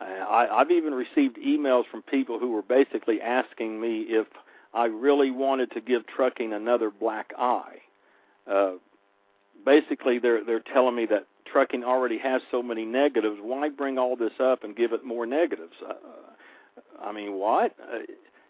[0.00, 4.26] uh, I, I've even received emails from people who were basically asking me if
[4.74, 7.78] I really wanted to give trucking another black eye.
[8.50, 8.72] Uh,
[9.64, 13.36] basically, they're they're telling me that trucking already has so many negatives.
[13.40, 15.74] Why bring all this up and give it more negatives?
[15.86, 15.92] Uh,
[17.00, 17.76] I mean, what?
[17.80, 17.98] Uh,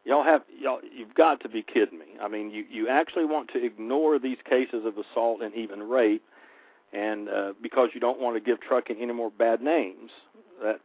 [0.04, 2.06] y'all have y'all you've got to be kidding me.
[2.20, 6.22] I mean, you you actually want to ignore these cases of assault and even rape,
[6.92, 10.10] and uh, because you don't want to give trucking any more bad names.
[10.62, 10.80] That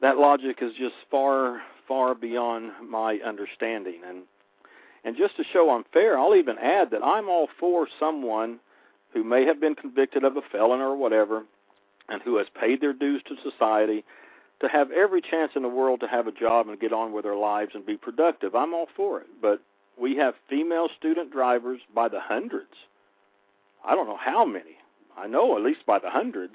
[0.00, 4.00] that logic is just far far beyond my understanding.
[4.06, 4.22] And
[5.04, 8.60] and just to show I'm fair, I'll even add that I'm all for someone
[9.14, 11.44] who may have been convicted of a felon or whatever,
[12.08, 14.04] and who has paid their dues to society
[14.60, 17.24] to have every chance in the world to have a job and get on with
[17.24, 18.54] their lives and be productive.
[18.54, 19.26] I'm all for it.
[19.40, 19.60] But
[20.00, 22.74] we have female student drivers by the hundreds.
[23.84, 24.76] I don't know how many.
[25.16, 26.54] I know at least by the hundreds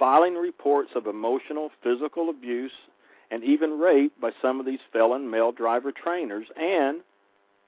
[0.00, 2.72] filing reports of emotional, physical abuse,
[3.30, 7.02] and even rape by some of these felon male driver trainers, and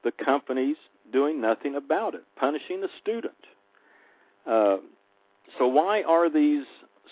[0.02, 0.76] the companies
[1.12, 3.34] doing nothing about it, punishing the student.
[4.46, 4.78] Uh,
[5.58, 6.64] so, why are these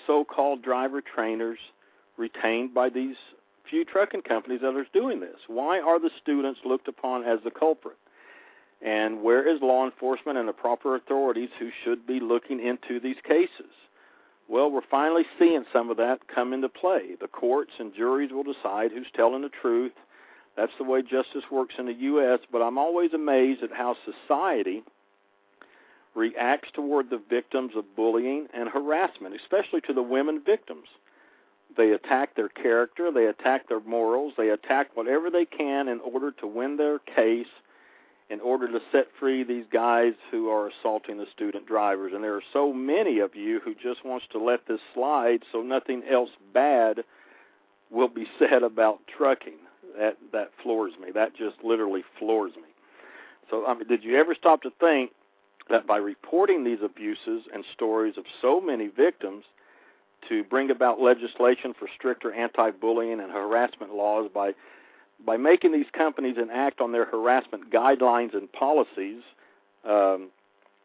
[0.06, 1.58] so called driver trainers
[2.20, 3.16] retained by these
[3.68, 5.38] few trucking companies that are doing this?
[5.48, 7.96] Why are the students looked upon as the culprit?
[8.82, 13.16] And where is law enforcement and the proper authorities who should be looking into these
[13.26, 13.72] cases?
[14.48, 17.14] Well, we're finally seeing some of that come into play.
[17.20, 19.92] The courts and juries will decide who's telling the truth.
[20.56, 24.82] That's the way justice works in the U.S., but I'm always amazed at how society
[26.14, 30.88] reacts toward the victims of bullying and harassment, especially to the women victims.
[31.76, 36.32] They attack their character, they attack their morals, they attack whatever they can in order
[36.32, 37.46] to win their case
[38.30, 42.12] in order to set free these guys who are assaulting the student drivers.
[42.14, 45.62] And there are so many of you who just wants to let this slide so
[45.62, 47.02] nothing else bad
[47.90, 49.58] will be said about trucking.
[49.98, 51.10] That that floors me.
[51.10, 52.68] That just literally floors me.
[53.50, 55.10] So, I mean, did you ever stop to think
[55.68, 59.44] that by reporting these abuses and stories of so many victims,
[60.28, 64.54] to bring about legislation for stricter anti-bullying and harassment laws by
[65.24, 69.22] by making these companies enact on their harassment guidelines and policies,
[69.84, 70.30] um,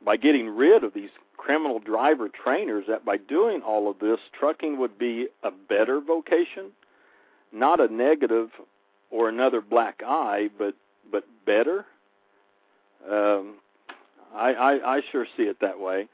[0.04, 4.78] by getting rid of these criminal driver trainers, that by doing all of this, trucking
[4.78, 6.71] would be a better vocation,
[7.54, 8.50] not a negative
[9.10, 10.76] or another black eye, but
[11.12, 11.86] but better.
[13.10, 13.56] Um,
[14.34, 16.08] I, I I sure see it that way.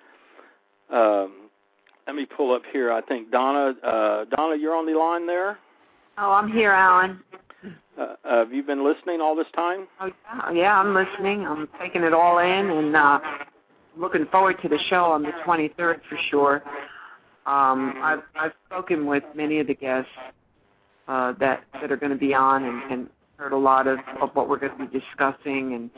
[0.92, 1.50] Um,
[2.08, 2.92] let me pull up here.
[2.92, 5.58] I think Donna uh, Donna, you're on the line there.
[6.18, 7.22] Oh, I'm here, Allen.
[7.98, 9.88] Uh, have you been listening all this time?
[10.00, 11.46] Oh yeah, yeah, I'm listening.
[11.46, 13.20] I'm taking it all in and uh,
[13.98, 16.64] looking forward to the show on the 23rd for sure.
[17.46, 20.10] Um, I've I've spoken with many of the guests
[21.08, 24.30] uh, that that are going to be on and, and heard a lot of, of
[24.34, 25.90] what we're going to be discussing and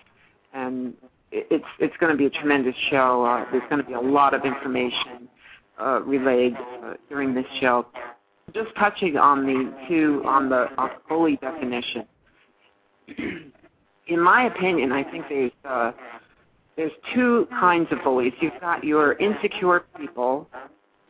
[0.54, 0.94] and
[1.32, 3.26] it's it's going to be a tremendous show.
[3.26, 5.28] Uh, there's going to be a lot of information
[5.80, 7.86] uh, relayed uh, during this show.
[8.54, 12.06] Just touching on the two on the on bully definition.
[14.08, 15.92] In my opinion, I think there's uh,
[16.76, 18.34] there's two kinds of bullies.
[18.42, 20.50] You've got your insecure people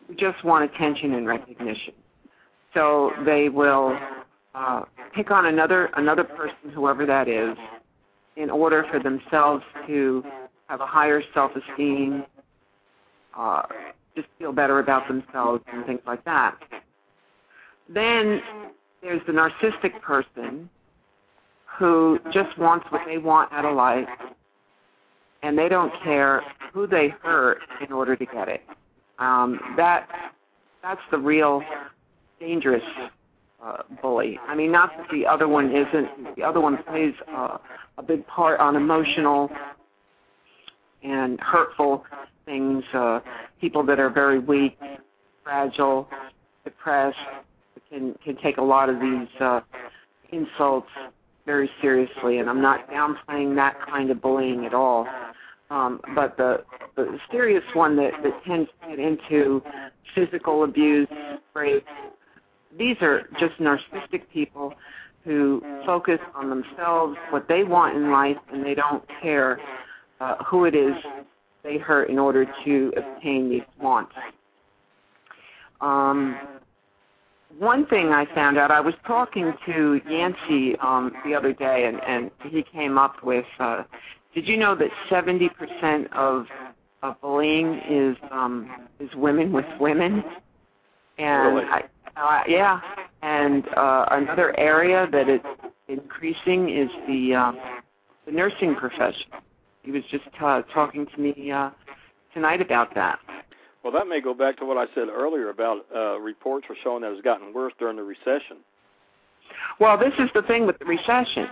[0.07, 1.93] who just want attention and recognition.
[2.73, 3.97] So they will
[4.55, 4.83] uh,
[5.15, 7.57] pick on another another person, whoever that is,
[8.35, 10.23] in order for themselves to
[10.67, 12.25] have a higher self-esteem,
[13.37, 13.63] uh,
[14.15, 16.57] just feel better about themselves and things like that.
[17.89, 18.41] Then
[19.01, 20.69] there's the narcissistic person
[21.77, 24.07] who just wants what they want out of life
[25.41, 28.61] and they don't care who they hurt in order to get it.
[29.19, 30.07] Um, that
[30.81, 31.61] that's the real
[32.39, 32.83] dangerous
[33.63, 34.39] uh, bully.
[34.47, 36.35] I mean, not that the other one isn't.
[36.35, 37.57] The other one plays uh,
[37.97, 39.49] a big part on emotional
[41.03, 42.05] and hurtful
[42.45, 42.83] things.
[42.93, 43.19] Uh,
[43.59, 44.77] people that are very weak,
[45.43, 46.07] fragile,
[46.63, 47.17] depressed
[47.89, 49.61] can can take a lot of these uh,
[50.31, 50.89] insults
[51.45, 52.39] very seriously.
[52.39, 55.07] And I'm not downplaying that kind of bullying at all.
[55.69, 56.63] Um, but the
[56.95, 59.61] the serious one that, that tends to get into
[60.13, 61.07] physical abuse,
[61.55, 61.85] rape,
[62.77, 64.73] these are just narcissistic people
[65.23, 69.59] who focus on themselves, what they want in life, and they don't care
[70.19, 70.93] uh, who it is
[71.63, 74.13] they hurt in order to obtain these wants.
[75.81, 76.37] Um,
[77.59, 82.01] one thing I found out, I was talking to Yancey um, the other day, and,
[82.03, 83.45] and he came up with.
[83.59, 83.83] Uh,
[84.33, 86.47] did you know that 70% of
[87.03, 90.23] of bullying is um, is women with women?
[91.17, 91.67] And really?
[91.67, 91.83] I,
[92.15, 92.79] uh, yeah,
[93.21, 95.41] and uh, another area that is
[95.87, 97.51] increasing is the uh,
[98.25, 99.27] the nursing profession.
[99.83, 101.69] He was just uh, talking to me uh,
[102.33, 103.19] tonight about that.
[103.83, 107.01] Well, that may go back to what I said earlier about uh, reports are showing
[107.01, 108.57] that it's gotten worse during the recession.
[109.79, 111.49] Well, this is the thing with the recession,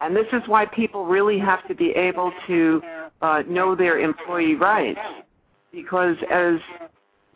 [0.00, 2.82] and this is why people really have to be able to
[3.20, 5.00] uh, know their employee rights,
[5.70, 6.54] because as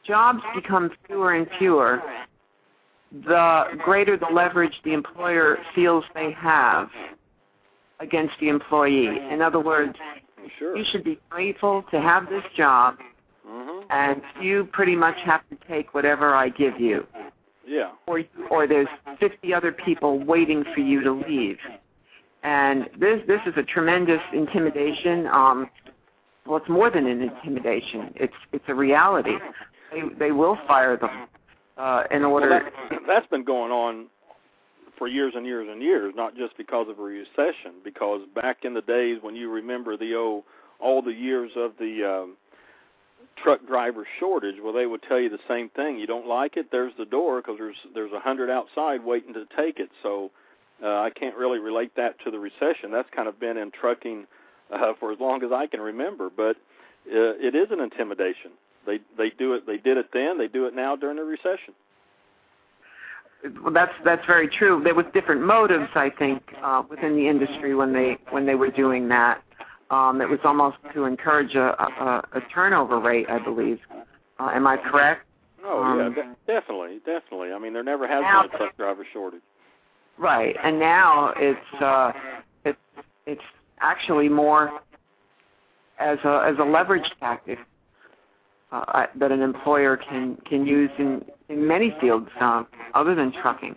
[0.07, 2.03] jobs become fewer and fewer,
[3.27, 6.89] the greater the leverage the employer feels they have
[8.01, 9.19] against the employee.
[9.31, 9.95] In other words,
[10.59, 10.77] sure.
[10.77, 12.97] you should be grateful to have this job,
[13.47, 13.87] mm-hmm.
[13.91, 17.07] and you pretty much have to take whatever I give you.
[17.67, 17.93] Yeah.
[18.07, 18.89] Or or there's
[19.21, 21.59] 50 other people waiting for you to leave.
[22.43, 25.27] And this this is a tremendous intimidation.
[25.29, 25.71] Um,
[26.45, 28.13] well, it's more than an intimidation.
[28.17, 29.37] It's it's a reality.
[29.93, 31.29] They they will fire them
[31.77, 32.49] uh, in order.
[32.49, 34.07] Well, that, that's been going on
[34.97, 37.75] for years and years and years, not just because of a recession.
[37.85, 40.45] Because back in the days when you remember the old
[40.81, 42.37] all the years of the um,
[43.37, 45.99] truck driver shortage, well, they would tell you the same thing.
[45.99, 46.71] You don't like it?
[46.71, 49.91] There's the door because there's there's a hundred outside waiting to take it.
[50.03, 50.31] So
[50.83, 52.91] uh, I can't really relate that to the recession.
[52.91, 54.27] That's kind of been in trucking
[54.71, 56.31] uh, for as long as I can remember.
[56.35, 56.57] But
[57.07, 58.53] uh, it is an intimidation.
[58.87, 59.67] They they do it.
[59.67, 60.39] They did it then.
[60.39, 61.75] They do it now during the recession.
[63.63, 64.81] Well, that's that's very true.
[64.85, 68.71] There was different motives, I think, uh, within the industry when they when they were
[68.71, 69.43] doing that.
[69.91, 73.79] Um, it was almost to encourage a, a, a turnover rate, I believe.
[74.39, 75.27] Uh, am I correct?
[75.65, 77.53] Oh Um, yeah, de- definitely, definitely.
[77.53, 79.43] I mean, there never has Now- been a truck driver shortage.
[80.19, 82.13] Right, and now it's uh,
[82.65, 82.79] it's
[83.27, 83.43] it's
[83.81, 84.81] actually more
[85.99, 87.59] as a as a leverage tactic
[88.71, 93.77] uh, that an employer can can use in in many fields um, other than trucking.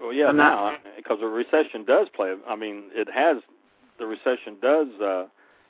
[0.00, 2.34] Well, yeah, now because the recession does play.
[2.46, 3.38] I mean, it has.
[3.98, 5.26] The recession does, uh,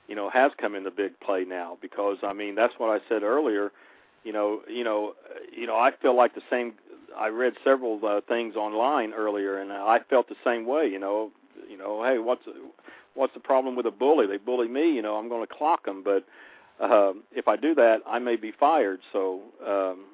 [0.09, 3.23] you know, has come into big play now because I mean that's what I said
[3.23, 3.73] earlier.
[4.25, 5.15] You know, you know,
[5.55, 5.77] you know.
[5.77, 6.75] I feel like the same.
[7.17, 10.87] I read several uh, things online earlier, and I felt the same way.
[10.87, 11.31] You know,
[11.69, 12.45] you know, hey, what's
[13.15, 14.27] what's the problem with a bully?
[14.27, 14.95] They bully me.
[14.95, 16.25] You know, I'm going to clock them, but
[16.81, 19.01] uh, if I do that, I may be fired.
[19.13, 20.05] So, um,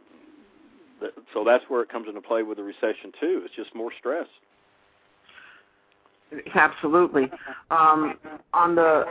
[1.34, 3.42] so that's where it comes into play with the recession too.
[3.44, 4.26] It's just more stress.
[6.55, 7.30] Absolutely.
[7.70, 8.14] Um,
[8.53, 9.05] on the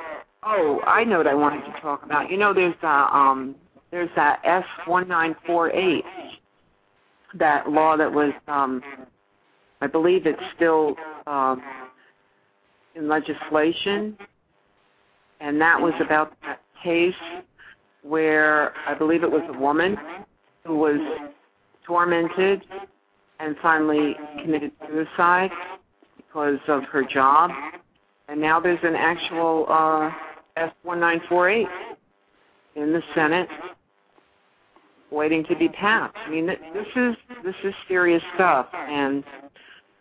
[0.44, 2.30] oh, I know what I wanted to talk about.
[2.30, 3.56] You know, there's um,
[3.92, 6.04] there's that S one nine four eight
[7.36, 8.82] that law that was um,
[9.82, 11.62] I believe it's still um,
[12.96, 14.18] in legislation,
[15.40, 17.14] and that was about that case
[18.04, 19.98] where I believe it was a woman
[20.66, 21.00] who was
[21.88, 22.64] tormented
[23.40, 25.50] and finally committed suicide
[26.18, 27.50] because of her job.
[28.28, 30.12] And now there's an actual uh,
[30.86, 31.66] S1948
[32.76, 33.48] in the Senate
[35.12, 36.16] waiting to be passed.
[36.26, 39.24] I mean, this is this is serious stuff, and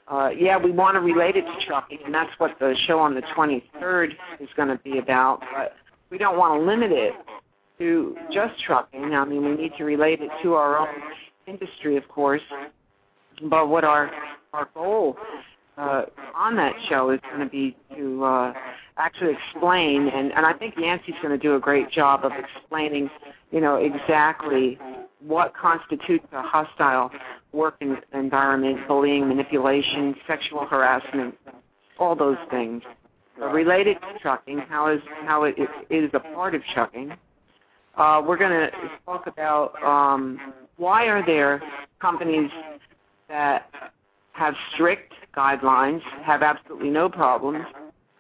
[0.09, 3.15] uh, yeah, we want to relate it to trucking, and that's what the show on
[3.15, 4.11] the 23rd
[4.41, 5.41] is going to be about.
[5.55, 5.75] But
[6.11, 7.13] we don't want to limit it
[7.79, 9.15] to just trucking.
[9.15, 10.89] I mean, we need to relate it to our own
[11.47, 12.43] industry, of course.
[13.43, 14.11] But what our
[14.53, 15.17] our goal
[15.77, 16.03] uh,
[16.35, 18.55] on that show is going to be to uh,
[18.97, 23.11] actually explain, and, and I think Nancy's going to do a great job of explaining,
[23.51, 24.79] you know, exactly
[25.21, 27.11] what constitutes a hostile
[27.53, 27.83] work
[28.13, 31.35] environment, bullying, manipulation, sexual harassment,
[31.99, 32.83] all those things.
[33.39, 35.57] Related to trucking, how is how it
[35.91, 37.13] is a part of trucking.
[37.95, 38.71] Uh, we're going to
[39.05, 40.39] talk about um,
[40.77, 41.63] why are there
[42.01, 42.51] companies
[43.29, 43.71] that
[44.33, 47.65] have strict guidelines, have absolutely no problems,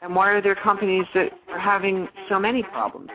[0.02, 3.10] and why are there companies that are having so many problems?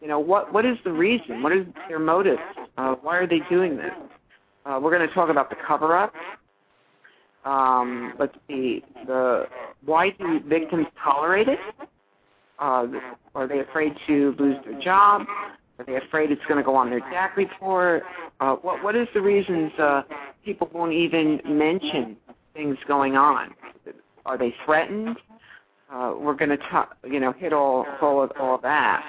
[0.00, 1.42] You know, what what is the reason?
[1.42, 2.38] What is their motive?
[2.78, 3.92] Uh, why are they doing this?
[4.64, 6.12] Uh, we're going to talk about the cover-up.
[7.44, 9.46] Um, let's see, the
[9.84, 11.58] why do victims tolerate it?
[12.58, 12.86] Uh,
[13.34, 15.22] are they afraid to lose their job?
[15.80, 18.02] Are they afraid it's going to go on their DAC report?
[18.38, 20.02] Uh, what what is the reasons uh,
[20.44, 22.18] people won't even mention
[22.52, 23.54] things going on?
[24.26, 25.16] Are they threatened?
[25.90, 29.02] Uh, we're going to you know hit all all of all that.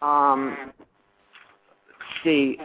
[0.00, 0.72] Um,
[2.24, 2.56] see.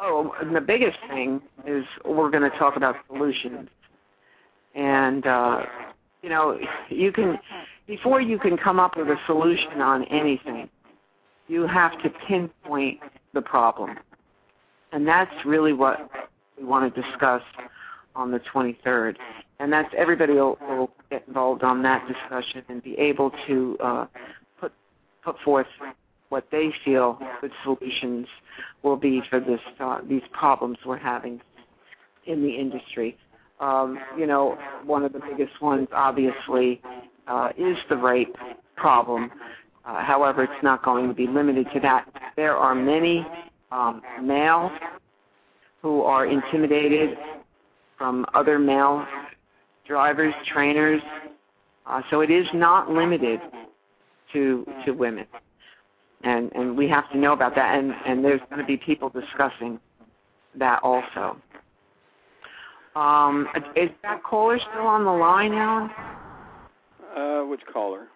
[0.00, 3.68] Oh, the biggest thing is we're going to talk about solutions.
[4.74, 5.62] And uh,
[6.22, 6.58] you know,
[6.90, 7.38] you can
[7.86, 10.68] before you can come up with a solution on anything,
[11.48, 13.00] you have to pinpoint
[13.34, 13.96] the problem.
[14.92, 16.10] And that's really what
[16.58, 17.42] we want to discuss
[18.14, 19.16] on the 23rd.
[19.58, 24.06] And that's everybody will, will get involved on that discussion and be able to uh,
[24.60, 24.72] put
[25.24, 25.66] put forth
[26.28, 28.26] what they feel good solutions
[28.82, 31.40] will be for this uh, these problems we're having
[32.26, 33.16] in the industry.
[33.60, 36.82] Um, you know, one of the biggest ones, obviously,
[37.26, 38.36] uh, is the rape
[38.76, 39.30] problem.
[39.86, 42.08] Uh, however, it's not going to be limited to that.
[42.34, 43.24] There are many
[43.70, 44.72] um, males
[45.80, 47.16] who are intimidated
[47.96, 49.06] from other male
[49.86, 51.00] drivers, trainers.
[51.86, 53.40] Uh, so it is not limited
[54.32, 55.26] to to women,
[56.24, 57.78] and and we have to know about that.
[57.78, 59.78] And and there's going to be people discussing
[60.56, 61.36] that also.
[62.96, 65.90] Um, is that caller still on the line, Allen?
[67.14, 68.08] Uh, which caller?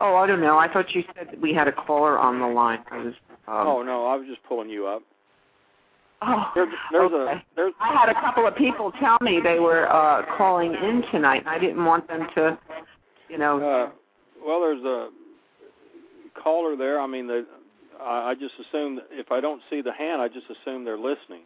[0.00, 0.58] Oh, I don't know.
[0.58, 2.80] I thought you said we had a caller on the line.
[2.90, 3.14] I was.
[3.48, 5.02] Um, oh no, I was just pulling you up.
[6.22, 7.32] Oh, there's, there's okay.
[7.32, 7.74] a there's.
[7.80, 11.40] I had a couple of people tell me they were uh calling in tonight.
[11.40, 12.58] And I didn't want them to,
[13.28, 13.56] you know.
[13.58, 13.90] Uh,
[14.44, 15.08] well, there's a
[16.40, 17.00] caller there.
[17.00, 17.46] I mean, the,
[18.00, 20.96] I, I just assume that if I don't see the hand, I just assume they're
[20.96, 21.42] listening.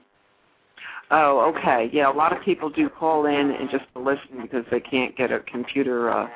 [1.11, 1.89] Oh, okay.
[1.93, 5.16] Yeah, a lot of people do call in and just to listen because they can't
[5.16, 6.29] get a computer uh,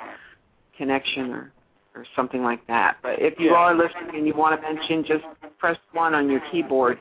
[0.76, 1.52] connection or
[1.94, 2.96] or something like that.
[3.02, 3.56] But if you Yeah.
[3.56, 5.24] are listening and you want to mention, just
[5.58, 7.00] press one on your keyboard,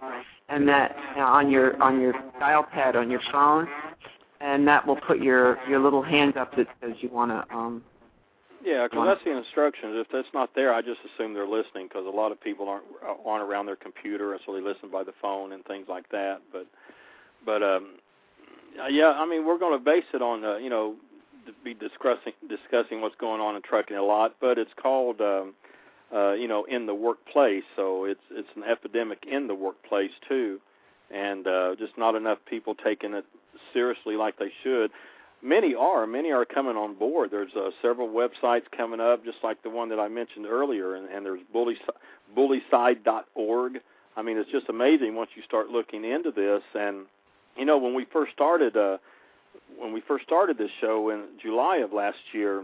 [0.49, 3.69] and that uh, on your on your dial pad on your phone,
[4.41, 7.55] and that will put your your little hand up that says you want to.
[7.55, 7.83] Um,
[8.63, 9.93] Yeah, because that's the instructions.
[9.95, 12.85] If that's not there, I just assume they're listening because a lot of people aren't
[13.25, 16.41] aren't around their computer, and so they listen by the phone and things like that.
[16.51, 16.67] But,
[17.45, 17.91] but um,
[18.89, 20.95] yeah, I mean, we're going to base it on uh, you know
[21.63, 25.53] be discussing discussing what's going on in trucking a lot, but it's called um,
[26.13, 27.63] uh, you know in the workplace.
[27.75, 30.59] So it's it's an epidemic in the workplace too,
[31.11, 33.25] and uh, just not enough people taking it
[33.73, 34.91] seriously like they should.
[35.41, 36.05] Many are.
[36.05, 37.31] Many are coming on board.
[37.31, 41.07] There's uh, several websites coming up, just like the one that I mentioned earlier, and,
[41.07, 41.77] and there's bully,
[42.35, 43.79] bullycide.org.
[44.17, 46.61] I mean, it's just amazing once you start looking into this.
[46.75, 47.05] And
[47.55, 48.97] you know, when we first started, uh,
[49.77, 52.63] when we first started this show in July of last year,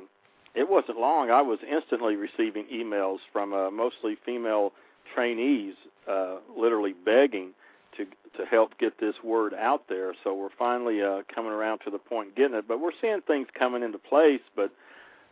[0.53, 1.29] it wasn't long.
[1.31, 4.71] I was instantly receiving emails from uh, mostly female
[5.13, 5.75] trainees,
[6.09, 7.51] uh, literally begging
[7.97, 8.05] to
[8.37, 10.13] to help get this word out there.
[10.23, 12.67] So we're finally uh, coming around to the point getting it.
[12.67, 14.41] But we're seeing things coming into place.
[14.55, 14.71] But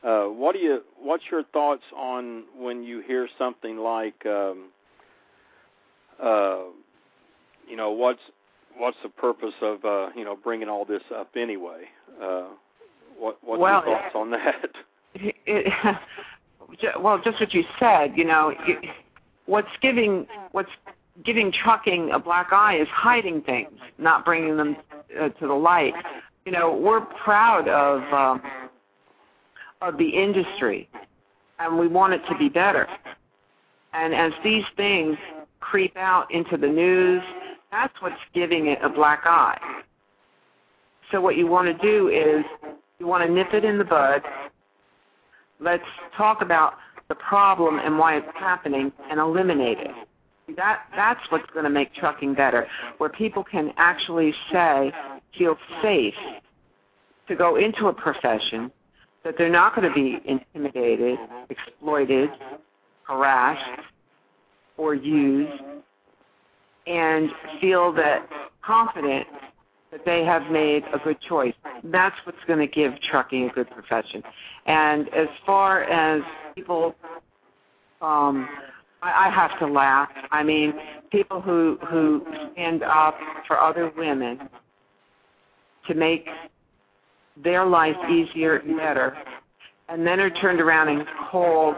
[0.04, 0.82] uh, what do you?
[1.00, 4.70] What's your thoughts on when you hear something like, um,
[6.22, 6.64] uh,
[7.68, 8.22] you know, what's
[8.78, 11.84] what's the purpose of uh, you know bringing all this up anyway?
[12.22, 12.48] Uh,
[13.18, 14.66] what what's well, your thoughts on that?
[15.16, 15.98] It, it,
[17.00, 18.14] well, just what you said.
[18.16, 18.90] You know, it,
[19.46, 20.70] what's giving what's
[21.24, 24.76] giving trucking a black eye is hiding things, not bringing them
[25.20, 25.94] uh, to the light.
[26.46, 28.42] You know, we're proud of um,
[29.82, 30.90] of the industry,
[31.60, 32.88] and we want it to be better.
[33.94, 35.18] And as these things
[35.60, 37.22] creep out into the news,
[37.74, 39.58] that's what's giving it a black eye.
[41.12, 42.46] So what you want to do is
[43.00, 44.22] you want to nip it in the bud.
[45.60, 45.84] Let's
[46.16, 46.76] talk about
[47.10, 49.92] the problem and why it's happening and eliminate it
[50.56, 52.68] that that's what's going to make trucking better,
[52.98, 54.92] where people can actually say,
[55.38, 56.14] feel safe
[57.28, 58.72] to go into a profession,
[59.24, 61.18] that they're not going to be intimidated,
[61.50, 62.30] exploited,
[63.04, 63.82] harassed,
[64.78, 65.64] or used,
[66.88, 67.30] and
[67.62, 68.28] feel that
[68.64, 69.28] confident
[69.92, 71.54] that they have made a good choice.
[71.84, 74.24] That's what's going to give trucking a good profession.
[74.66, 76.22] And as far as
[76.56, 76.96] people
[78.02, 78.48] um,
[79.04, 80.10] I, I have to laugh.
[80.32, 80.74] I mean,
[81.12, 83.18] people who who stand up
[83.48, 84.50] for other women
[85.88, 86.28] to make
[87.44, 89.18] their life easier and better,
[89.90, 91.76] and then are turned around and called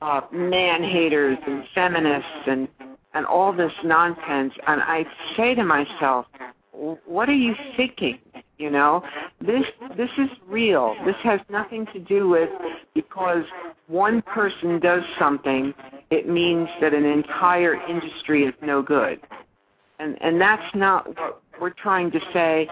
[0.00, 2.68] uh, man haters and feminists and
[3.14, 4.52] and all this nonsense.
[4.66, 5.04] And I
[5.36, 6.26] say to myself,
[6.72, 8.18] what are you thinking?
[8.58, 9.02] You know,
[9.40, 9.64] this
[9.96, 10.94] this is real.
[11.04, 12.48] This has nothing to do with
[12.94, 13.44] because
[13.88, 15.74] one person does something,
[16.10, 19.20] it means that an entire industry is no good.
[19.98, 22.68] And and that's not what we're trying to say.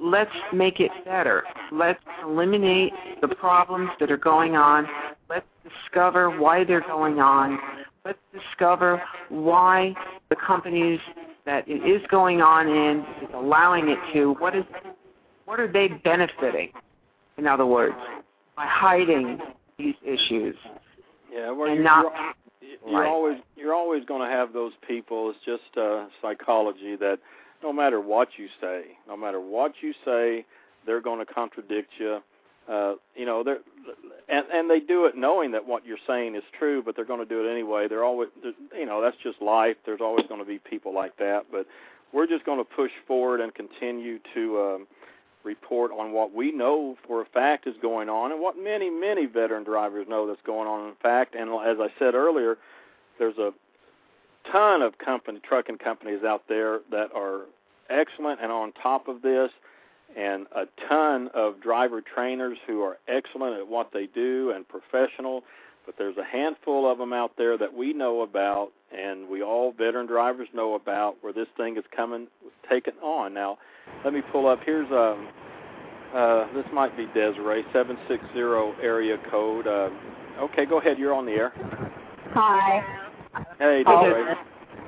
[0.00, 1.44] Let's make it better.
[1.72, 4.86] Let's eliminate the problems that are going on.
[5.28, 7.58] Let's discover why they're going on.
[8.04, 9.94] Let's discover why
[10.28, 11.00] the companies
[11.46, 14.64] that it is going on in, is allowing it to, what is
[15.46, 16.70] what are they benefiting?
[17.36, 17.96] In other words,
[18.56, 19.38] by hiding
[19.78, 20.56] these issues.
[21.32, 22.12] Yeah, well, and you're, not,
[22.86, 23.08] you're, right.
[23.08, 25.30] always you're always going to have those people.
[25.30, 27.18] It's just uh, psychology that
[27.62, 30.44] no matter what you say, no matter what you say,
[30.86, 32.18] they're going to contradict you.
[32.68, 33.58] Uh, you know, they're
[34.28, 37.20] and and they do it knowing that what you're saying is true, but they're going
[37.20, 37.88] to do it anyway.
[37.88, 38.30] They're always,
[38.76, 39.76] you know, that's just life.
[39.84, 41.66] There's always going to be people like that, but
[42.12, 44.86] we're just going to push forward and continue to um,
[45.44, 49.26] report on what we know for a fact is going on, and what many many
[49.26, 51.34] veteran drivers know that's going on in fact.
[51.34, 52.56] And as I said earlier,
[53.18, 53.52] there's a
[54.50, 57.42] ton of company trucking companies out there that are
[57.90, 59.50] excellent and on top of this
[60.16, 65.42] and a ton of driver trainers who are excellent at what they do and professional.
[65.86, 69.72] But there's a handful of them out there that we know about, and we all
[69.72, 72.26] veteran drivers know about where this thing is coming,
[72.70, 73.34] taken on.
[73.34, 73.58] Now,
[74.02, 74.60] let me pull up.
[74.64, 75.28] Here's um,
[76.14, 79.66] uh, this might be Desiree, seven six zero area code.
[79.66, 79.90] Uh,
[80.40, 80.96] okay, go ahead.
[80.96, 81.52] You're on the air.
[82.32, 82.82] Hi.
[83.58, 84.04] Hey, Oh.
[84.04, 84.32] Desiree.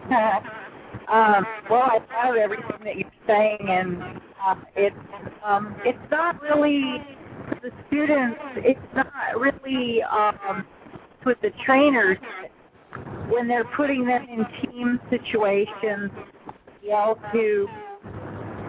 [1.08, 4.96] um, well, I love everything that you're saying, and uh, it's
[5.44, 7.02] um, it's not really
[7.62, 8.38] the students.
[8.56, 10.64] It's not really um,
[11.24, 12.18] with the trainers
[13.28, 16.10] when they're putting them in team situations.
[16.88, 17.66] Else who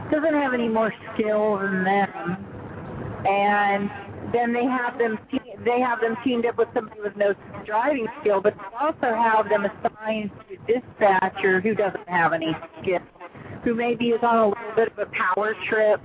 [0.09, 2.45] doesn't have any more skill than them,
[3.28, 3.91] and
[4.34, 8.07] then they have them te- they have them teamed up with somebody with no driving
[8.21, 12.99] skill, but they also have them assigned to dispatcher who doesn't have any skill,
[13.63, 16.01] who maybe is on a little bit of a power trip,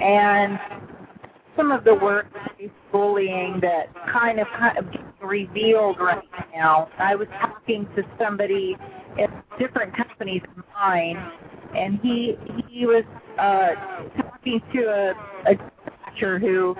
[0.00, 0.58] and
[1.56, 4.86] some of the workplace bullying that kind of kind of
[5.22, 6.22] revealed right
[6.54, 6.88] now.
[6.98, 8.76] I was talking to somebody
[9.18, 9.26] in
[9.58, 11.16] different companies of mine,
[11.74, 12.36] and he
[12.68, 13.04] he was
[13.38, 13.74] uh,
[14.22, 16.76] talking to a, a dispatcher who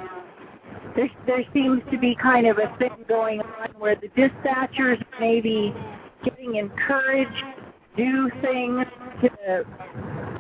[0.95, 5.41] there there seems to be kind of a thing going on where the dispatchers may
[5.41, 5.75] be
[6.25, 7.45] getting encouraged
[7.97, 8.87] do things
[9.23, 9.65] to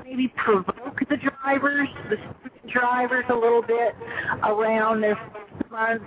[0.04, 2.16] maybe provoke the drivers, the
[2.70, 3.94] drivers a little bit
[4.44, 5.18] around their
[5.70, 6.02] month,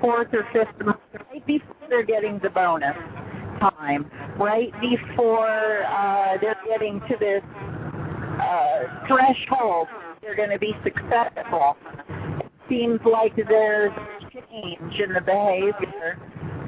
[0.00, 1.00] fourth or fifth month,
[1.30, 2.96] right before they're getting the bonus
[3.60, 7.42] time, right before uh, they're getting to this
[8.40, 9.88] uh, threshold,
[10.22, 11.76] they're going to be successful.
[12.40, 13.92] It seems like there's
[14.32, 16.18] change in the behavior,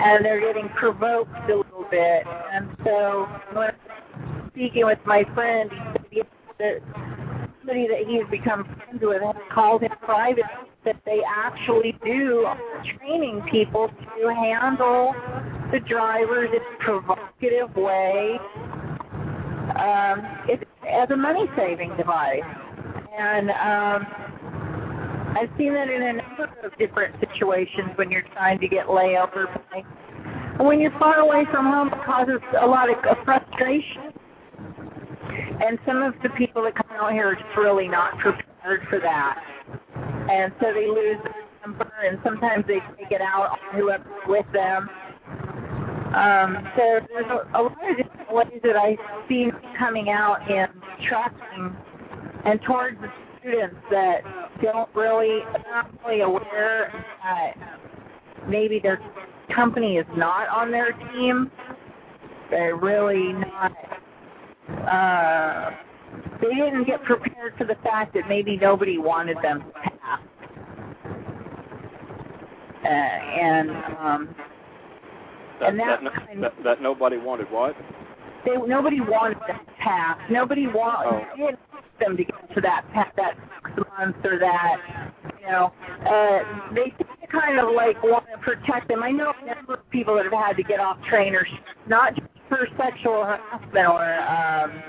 [0.01, 2.25] and they're getting provoked a little bit.
[2.53, 3.71] And so, when
[4.53, 5.71] speaking with my friend,
[6.11, 6.27] he said
[6.59, 10.45] that somebody that he's become friends with has called him private
[10.85, 12.47] that they actually do
[12.99, 15.15] training people to handle
[15.73, 18.39] the drivers in a provocative way
[19.79, 22.41] um, it, as a money saving device.
[23.19, 24.07] And um,
[25.37, 29.47] I've seen that in a number of different situations when you're trying to get layover
[29.71, 29.85] pay.
[30.63, 34.10] When you're far away from home, it causes a lot of frustration.
[35.65, 38.99] And some of the people that come out here are just really not prepared for
[39.01, 39.43] that.
[40.31, 44.47] And so they lose their temper, and sometimes they take it out on whoever's with
[44.53, 44.89] them.
[46.15, 48.97] Um, so there's a, a lot of different ways that I
[49.29, 50.67] see coming out in
[51.09, 51.77] trucking
[52.45, 53.09] and towards the
[53.39, 54.23] students that
[54.63, 55.41] don't really,
[55.71, 56.93] not really aware
[57.23, 57.55] that
[58.49, 59.01] maybe their
[59.55, 61.51] company is not on their team.
[62.51, 63.73] They're really not,
[64.91, 65.71] uh,
[66.41, 70.21] they didn't get prepared for the fact that maybe nobody wanted them to pass.
[72.85, 74.35] Uh, and um,
[75.61, 77.77] That, And that that, kind that, that nobody wanted what?
[78.47, 80.17] they nobody wanted to pass.
[80.31, 81.37] Nobody wanted Oh.
[81.37, 81.59] didn't
[82.01, 83.37] them to get to that pa- that
[83.77, 84.79] six months or that
[85.43, 85.73] you know.
[86.09, 86.95] Uh, they
[87.31, 89.03] kind of like want to protect them.
[89.03, 91.49] I know a number of people that have had to get off trainers,
[91.87, 94.83] not just for sexual harassment or um,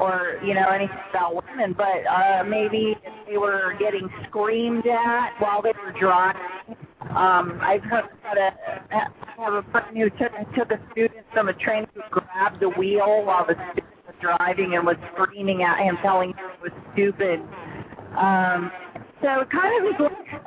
[0.00, 5.38] or you know anything about women, but uh, maybe if they were getting screamed at
[5.38, 6.76] while they were driving.
[7.10, 8.04] Um, I've had
[8.36, 8.50] a,
[8.92, 12.68] I have a friend who took, took a student from a train who grabbed the
[12.70, 16.72] wheel while the student was driving and was screaming at him, telling him it was
[16.92, 17.40] stupid.
[18.16, 18.70] Um,
[19.22, 20.42] so it kind of is like,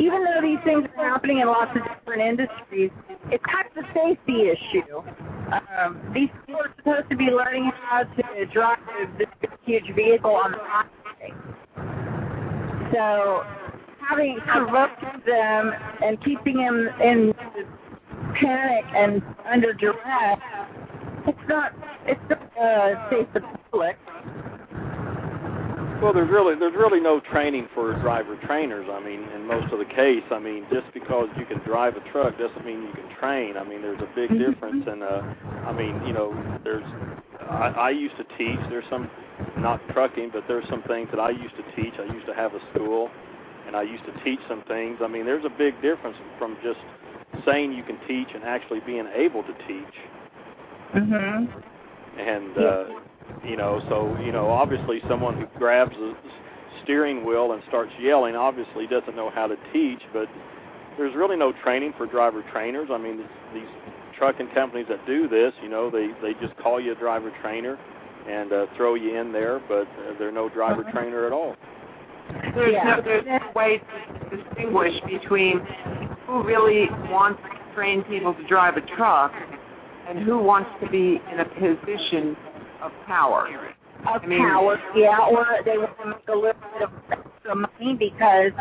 [0.00, 2.90] even though these things are happening in lots of different industries,
[3.30, 5.02] it's kind of a safety issue.
[5.52, 8.78] Um, these people are supposed to be learning how to drive
[9.18, 9.28] this
[9.64, 11.34] huge vehicle on the highway.
[12.92, 13.44] So
[14.00, 17.32] having provoked them and keeping them in
[18.34, 20.38] panic and under duress,
[21.26, 21.72] it's not
[22.06, 23.96] it's not uh, safe for the public.
[26.02, 28.88] Well, there's really there's really no training for driver trainers.
[28.90, 32.00] I mean, in most of the case, I mean, just because you can drive a
[32.10, 33.58] truck doesn't mean you can train.
[33.58, 35.22] I mean, there's a big difference, and uh,
[35.66, 36.32] I mean, you know,
[36.64, 36.84] there's
[37.40, 38.58] I, I used to teach.
[38.70, 39.10] There's some
[39.58, 41.92] not trucking, but there's some things that I used to teach.
[41.98, 43.10] I used to have a school,
[43.66, 44.98] and I used to teach some things.
[45.02, 46.80] I mean, there's a big difference from just
[47.44, 49.94] saying you can teach and actually being able to teach.
[50.94, 51.48] Mhm.
[52.18, 52.84] And uh,
[53.46, 56.14] you know, so you know, obviously, someone who grabs a
[56.84, 60.00] steering wheel and starts yelling obviously doesn't know how to teach.
[60.12, 60.28] But
[60.98, 62.88] there's really no training for driver trainers.
[62.92, 63.18] I mean,
[63.54, 63.68] these
[64.18, 67.78] trucking companies that do this, you know, they they just call you a driver trainer
[68.28, 70.92] and uh, throw you in there, but uh, they're no driver Uh-huh.
[70.92, 71.56] trainer at all.
[72.54, 72.96] There's Yeah.
[72.96, 75.60] no there's no way to distinguish between
[76.26, 79.32] who really wants to train people to drive a truck
[80.08, 82.36] and who wants to be in a position
[82.82, 83.48] of power.
[84.06, 87.54] Of I mean- power, yeah, or they want to make a little bit of extra
[87.54, 88.52] money because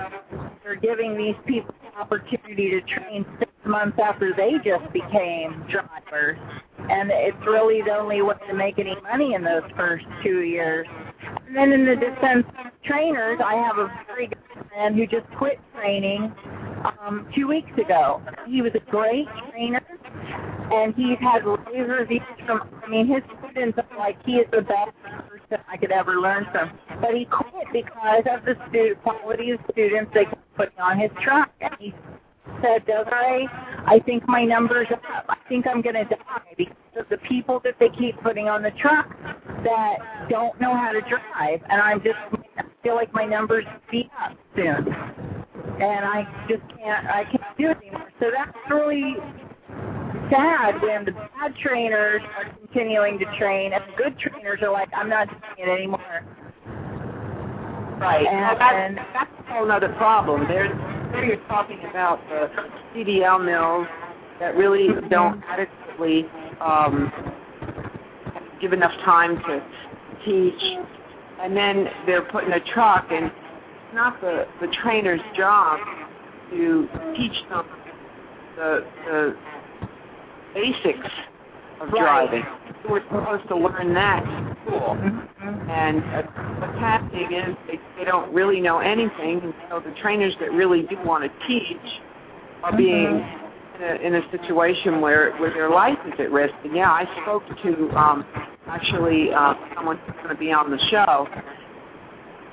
[0.63, 6.37] they're giving these people the opportunity to train six months after they just became drivers.
[6.89, 10.87] And it's really the only way to make any money in those first two years.
[11.47, 12.45] And then in the defense
[12.83, 14.37] trainers, I have a very good
[14.69, 16.33] friend who just quit training
[17.01, 18.21] um, two weeks ago.
[18.47, 19.81] He was a great trainer,
[20.71, 22.69] and he's had rave reviews from.
[22.83, 26.47] I mean, his students are like he is the best person I could ever learn
[26.51, 26.71] from.
[27.01, 31.11] But he quit because of the student quality of students they kept putting on his
[31.21, 31.93] truck, and he
[32.61, 33.47] said, Desiree,
[33.85, 35.25] I think my numbers up.
[35.29, 38.61] I think I'm going to die because of the people that they keep putting on
[38.61, 39.09] the truck
[39.63, 41.61] that don't know how to drive.
[41.69, 42.17] And I'm just,
[42.57, 44.93] I feel like my numbers be up soon.
[45.81, 48.11] And I just can't, I can't do it anymore.
[48.19, 49.15] So that's really
[50.29, 54.89] sad when the bad trainers are continuing to train and the good trainers are like,
[54.95, 56.25] I'm not doing it anymore.
[57.99, 58.25] Right.
[58.25, 60.47] And- well, that's, that's a whole other problem.
[60.47, 60.71] There's
[61.11, 62.49] there you're talking about the
[62.93, 63.87] CDL mills
[64.39, 66.25] that really don't adequately
[66.61, 67.11] um,
[68.61, 69.63] give enough time to
[70.23, 70.77] teach,
[71.41, 75.79] and then they're put in a truck, and it's not the the trainer's job
[76.51, 77.65] to teach them
[78.55, 79.35] the the
[80.53, 81.09] basics
[81.81, 82.29] of Right.
[82.29, 82.45] driving.
[82.89, 84.97] We're supposed to learn that in school.
[85.69, 86.23] And uh,
[86.59, 90.83] what's happening is they, they don't really know anything, and so the trainers that really
[90.83, 91.77] do want to teach
[92.63, 93.23] are being
[93.75, 96.53] in, a, in a situation where where their life is at risk.
[96.63, 98.25] And yeah, I spoke to um,
[98.67, 101.27] actually uh, someone who's going to be on the show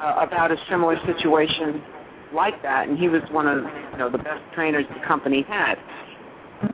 [0.00, 1.82] uh, about a similar situation
[2.32, 5.76] like that, and he was one of you know the best trainers the company had.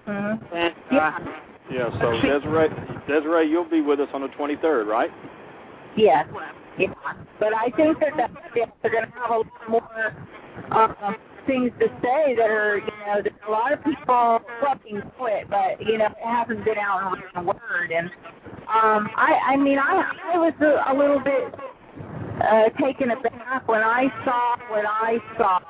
[0.07, 0.55] Mm-hmm.
[0.55, 1.19] And uh, Yeah.
[1.71, 2.69] Yeah, so Desiree,
[3.09, 5.11] Desiree, you'll be with us on the 23rd, right?
[5.97, 6.27] Yes.
[6.79, 6.93] Yeah.
[7.39, 8.31] But I think that that
[8.83, 10.17] they're going to have a lot more
[10.71, 11.17] um,
[11.47, 15.81] things to say that are, you know, that a lot of people fucking quit, but
[15.81, 17.91] you know, it hasn't been out in written word.
[17.91, 18.11] And
[18.69, 21.55] um, I, I mean, I, I was a, a little bit
[22.43, 25.61] uh, taken aback when I saw what I saw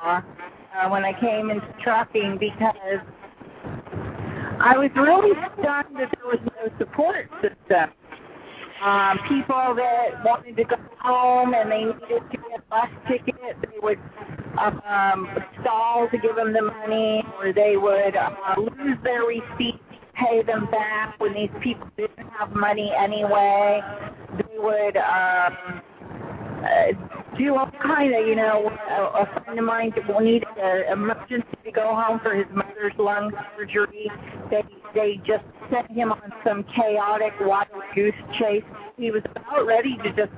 [0.75, 2.99] uh, when I came into trucking because
[4.63, 7.91] I was really stunned that there was no support system.
[8.81, 13.35] Um, people that wanted to go home and they needed to get a bus ticket,
[13.61, 13.99] they would
[14.57, 15.27] um,
[15.59, 19.83] stall to give them the money, or they would uh, lose their receipts,
[20.15, 23.81] pay them back when these people didn't have money anyway.
[24.37, 25.81] They would um,
[26.63, 29.91] uh, do all kind of, you know, a, a friend of mine
[30.21, 34.09] needed an emergency to go home for his mother's lung surgery.
[34.49, 38.63] They they just sent him on some chaotic wild goose chase.
[38.97, 40.31] He was about ready to just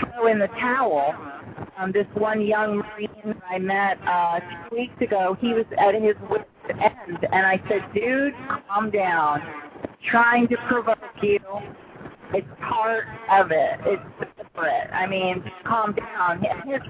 [0.00, 1.14] throw in the towel.
[1.78, 6.14] Um, this one young Marine I met uh, two weeks ago, he was at his
[6.28, 8.34] wit's end, and I said, "Dude,
[8.68, 9.40] calm down.
[10.10, 11.38] Trying to provoke you.
[12.32, 13.80] It's part of it.
[13.86, 14.23] It's
[14.54, 14.90] separate.
[14.92, 16.82] I mean, calm down." And his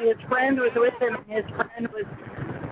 [0.00, 2.04] his friend was with him, and his friend was.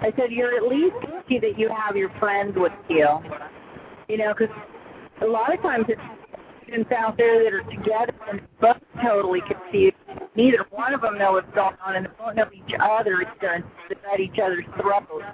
[0.00, 3.08] I said, "You're at least lucky that you have your friend with you."
[4.08, 4.54] You know, because
[5.22, 6.00] a lot of times it's
[6.62, 9.96] students out there that are together and both totally confused.
[10.34, 13.64] Neither one of them know what's going on, and they don't know each other they're
[14.12, 15.24] at each other's throats.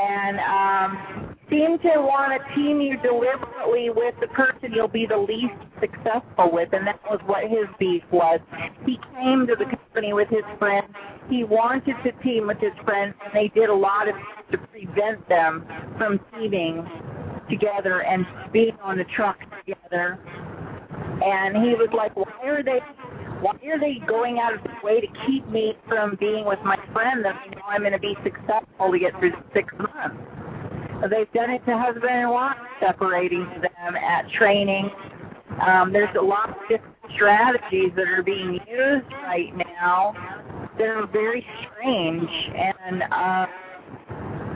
[0.00, 1.23] And um,
[1.54, 6.50] seem to want to team you deliberately with the person you'll be the least successful
[6.52, 8.40] with, and that was what his beef was.
[8.84, 10.86] He came to the company with his friend.
[11.30, 14.14] He wanted to team with his friend, and they did a lot of
[14.50, 15.64] to prevent them
[15.96, 16.86] from teaming
[17.48, 20.18] together and being on the truck together.
[21.24, 22.80] And he was like, "Why are they?
[23.40, 26.78] Why are they going out of their way to keep me from being with my
[26.92, 30.43] friend that I know I'm going to be successful to get through six months?"
[31.08, 34.90] They've done it to husband and wife, separating them at training.
[35.66, 40.14] Um, there's a lot of different strategies that are being used right now
[40.78, 43.46] that are very strange, and uh,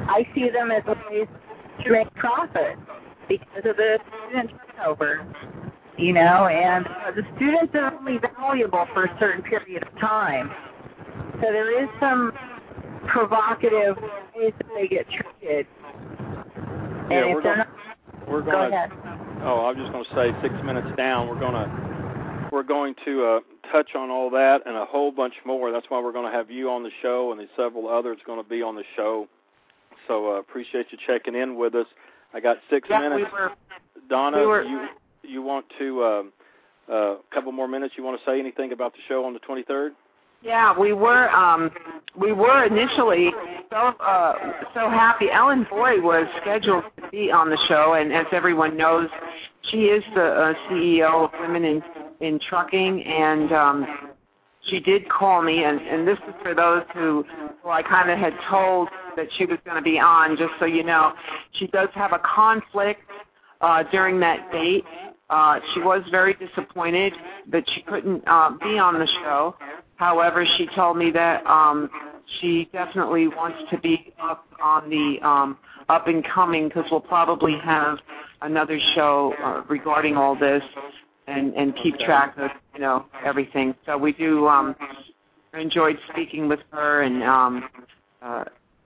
[0.09, 1.29] I see them as ways
[1.85, 2.79] to make profit
[3.29, 5.27] because of the student turnover.
[5.97, 10.51] You know, and uh, the students are only valuable for a certain period of time.
[11.35, 12.33] So there is some
[13.09, 13.97] provocative
[14.37, 15.67] ways that they get treated.
[17.11, 17.67] And Yeah, we're gonna-
[18.27, 18.93] We're go going to ahead.
[19.43, 21.29] Oh, I was just going to say six minutes down.
[21.29, 23.41] We're going to we're going to uh,
[23.71, 25.71] touch on all that and a whole bunch more.
[25.71, 28.43] That's why we're going to have you on the show, and there's several others going
[28.43, 29.29] to be on the show.
[30.07, 31.87] So uh, appreciate you checking in with us.
[32.35, 33.31] I got six yeah, we minutes.
[33.33, 33.53] were
[34.09, 34.87] Donna, we were- you
[35.23, 36.33] you want to um,
[36.91, 37.95] uh, a couple more minutes?
[37.97, 39.91] You want to say anything about the show on the 23rd?
[40.41, 41.69] Yeah, we were um
[42.17, 43.33] we were initially
[43.71, 44.35] so uh
[44.73, 45.31] so happy.
[45.33, 49.09] Ellen Voie was scheduled be on the show and as everyone knows,
[49.71, 51.83] she is the uh, CEO of Women in
[52.21, 53.87] in Trucking and um
[54.69, 57.25] she did call me and and this is for those who
[57.63, 60.67] who I kind of had told that she was going to be on just so
[60.67, 61.13] you know.
[61.53, 63.03] She does have a conflict
[63.61, 64.85] uh during that date.
[65.31, 67.13] Uh she was very disappointed
[67.51, 69.55] that she couldn't uh be on the show.
[69.99, 71.91] However, she told me that um,
[72.41, 75.59] she definitely wants to be up on the um,
[75.89, 77.99] up and coming because we'll probably have
[78.43, 80.63] another show uh, regarding all this
[81.27, 83.75] and and keep track of you know everything.
[83.87, 84.75] So we do um,
[85.55, 87.23] enjoyed speaking with her and.
[87.23, 87.69] Um,
[88.23, 88.45] uh,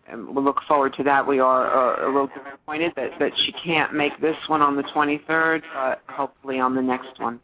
[0.08, 1.26] and we'll look forward to that.
[1.26, 4.82] We are uh, a little disappointed that, that she can't make this one on the
[4.82, 7.40] 23rd, but hopefully on the next one.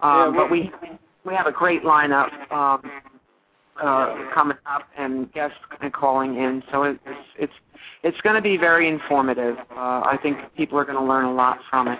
[0.00, 0.70] Um, Yeah, but we
[1.24, 2.30] we have a great lineup.
[2.50, 2.82] Um,
[3.80, 5.58] uh, coming up and guests
[5.92, 6.62] calling in.
[6.70, 7.00] So it's
[7.38, 7.52] it's
[8.02, 9.56] it's going to be very informative.
[9.70, 11.98] Uh, I think people are going to learn a lot from it.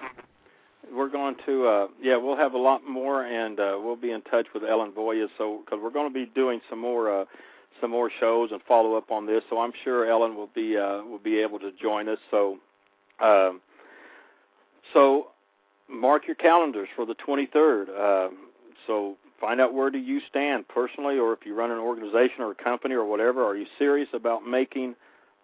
[0.93, 4.21] We're going to, uh, yeah, we'll have a lot more, and uh, we'll be in
[4.23, 5.25] touch with Ellen Voie.
[5.39, 7.25] So, because we're going to be doing some more, uh,
[7.81, 9.43] some more shows and follow up on this.
[9.49, 12.19] So, I'm sure Ellen will be, uh, will be able to join us.
[12.31, 12.59] So,
[13.21, 13.61] um,
[14.93, 15.29] so
[15.89, 17.89] mark your calendars for the 23rd.
[17.89, 18.35] Uh,
[18.87, 22.53] so, find out where do you stand personally, or if you run an organization or
[22.53, 23.45] a company or whatever.
[23.45, 24.95] Are you serious about making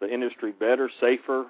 [0.00, 1.46] the industry better, safer,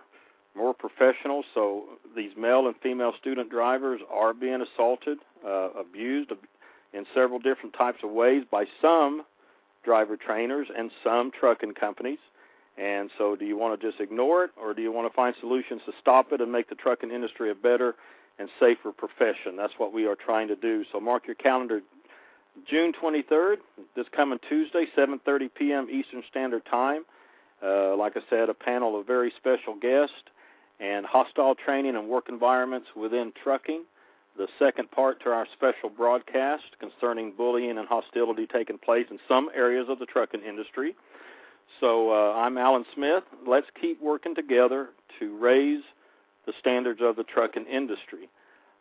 [0.56, 1.44] more professional.
[1.54, 1.84] So
[2.16, 6.32] these male and female student drivers are being assaulted, uh, abused
[6.92, 9.24] in several different types of ways by some
[9.84, 12.18] driver trainers and some trucking companies.
[12.76, 15.34] And so, do you want to just ignore it, or do you want to find
[15.40, 17.96] solutions to stop it and make the trucking industry a better
[18.38, 19.56] and safer profession?
[19.56, 20.84] That's what we are trying to do.
[20.92, 21.80] So, mark your calendar.
[22.66, 23.56] June 23rd,
[23.94, 25.88] this coming Tuesday, 7:30 p.m.
[25.90, 27.04] Eastern Standard Time.
[27.62, 30.14] Uh, like I said, a panel of very special guests
[30.80, 33.84] and hostile training and work environments within trucking.
[34.36, 39.50] The second part to our special broadcast concerning bullying and hostility taking place in some
[39.54, 40.94] areas of the trucking industry.
[41.80, 43.24] So uh, I'm Allen Smith.
[43.46, 45.82] Let's keep working together to raise
[46.46, 48.28] the standards of the trucking industry.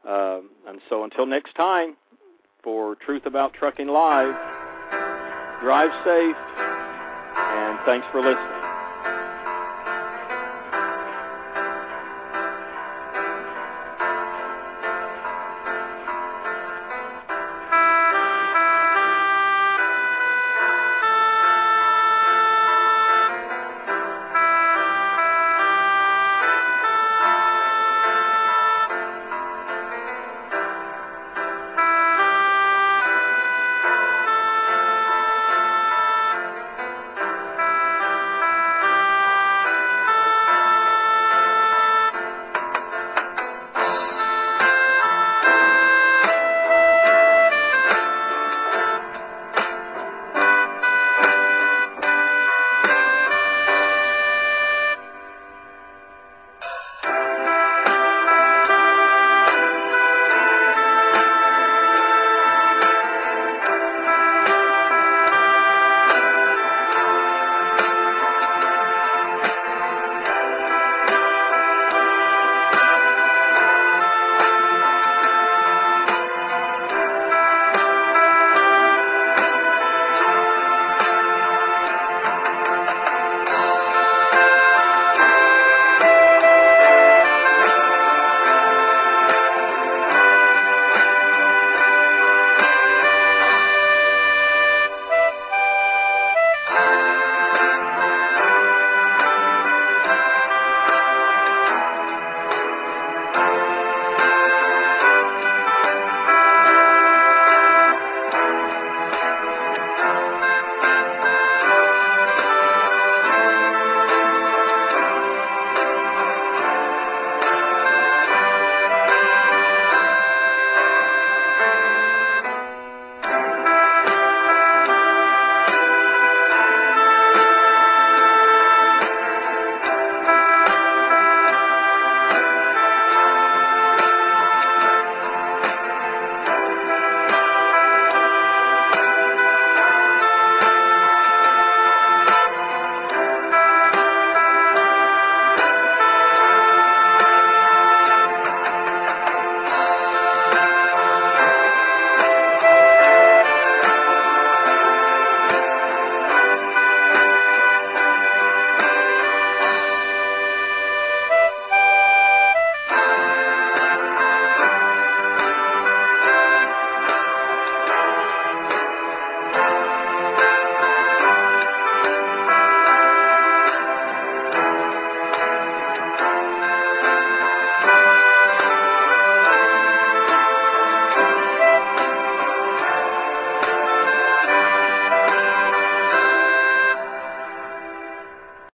[0.08, 1.96] Uh, and so until next time,
[2.68, 4.36] for Truth About Trucking Live,
[5.62, 8.57] drive safe, and thanks for listening.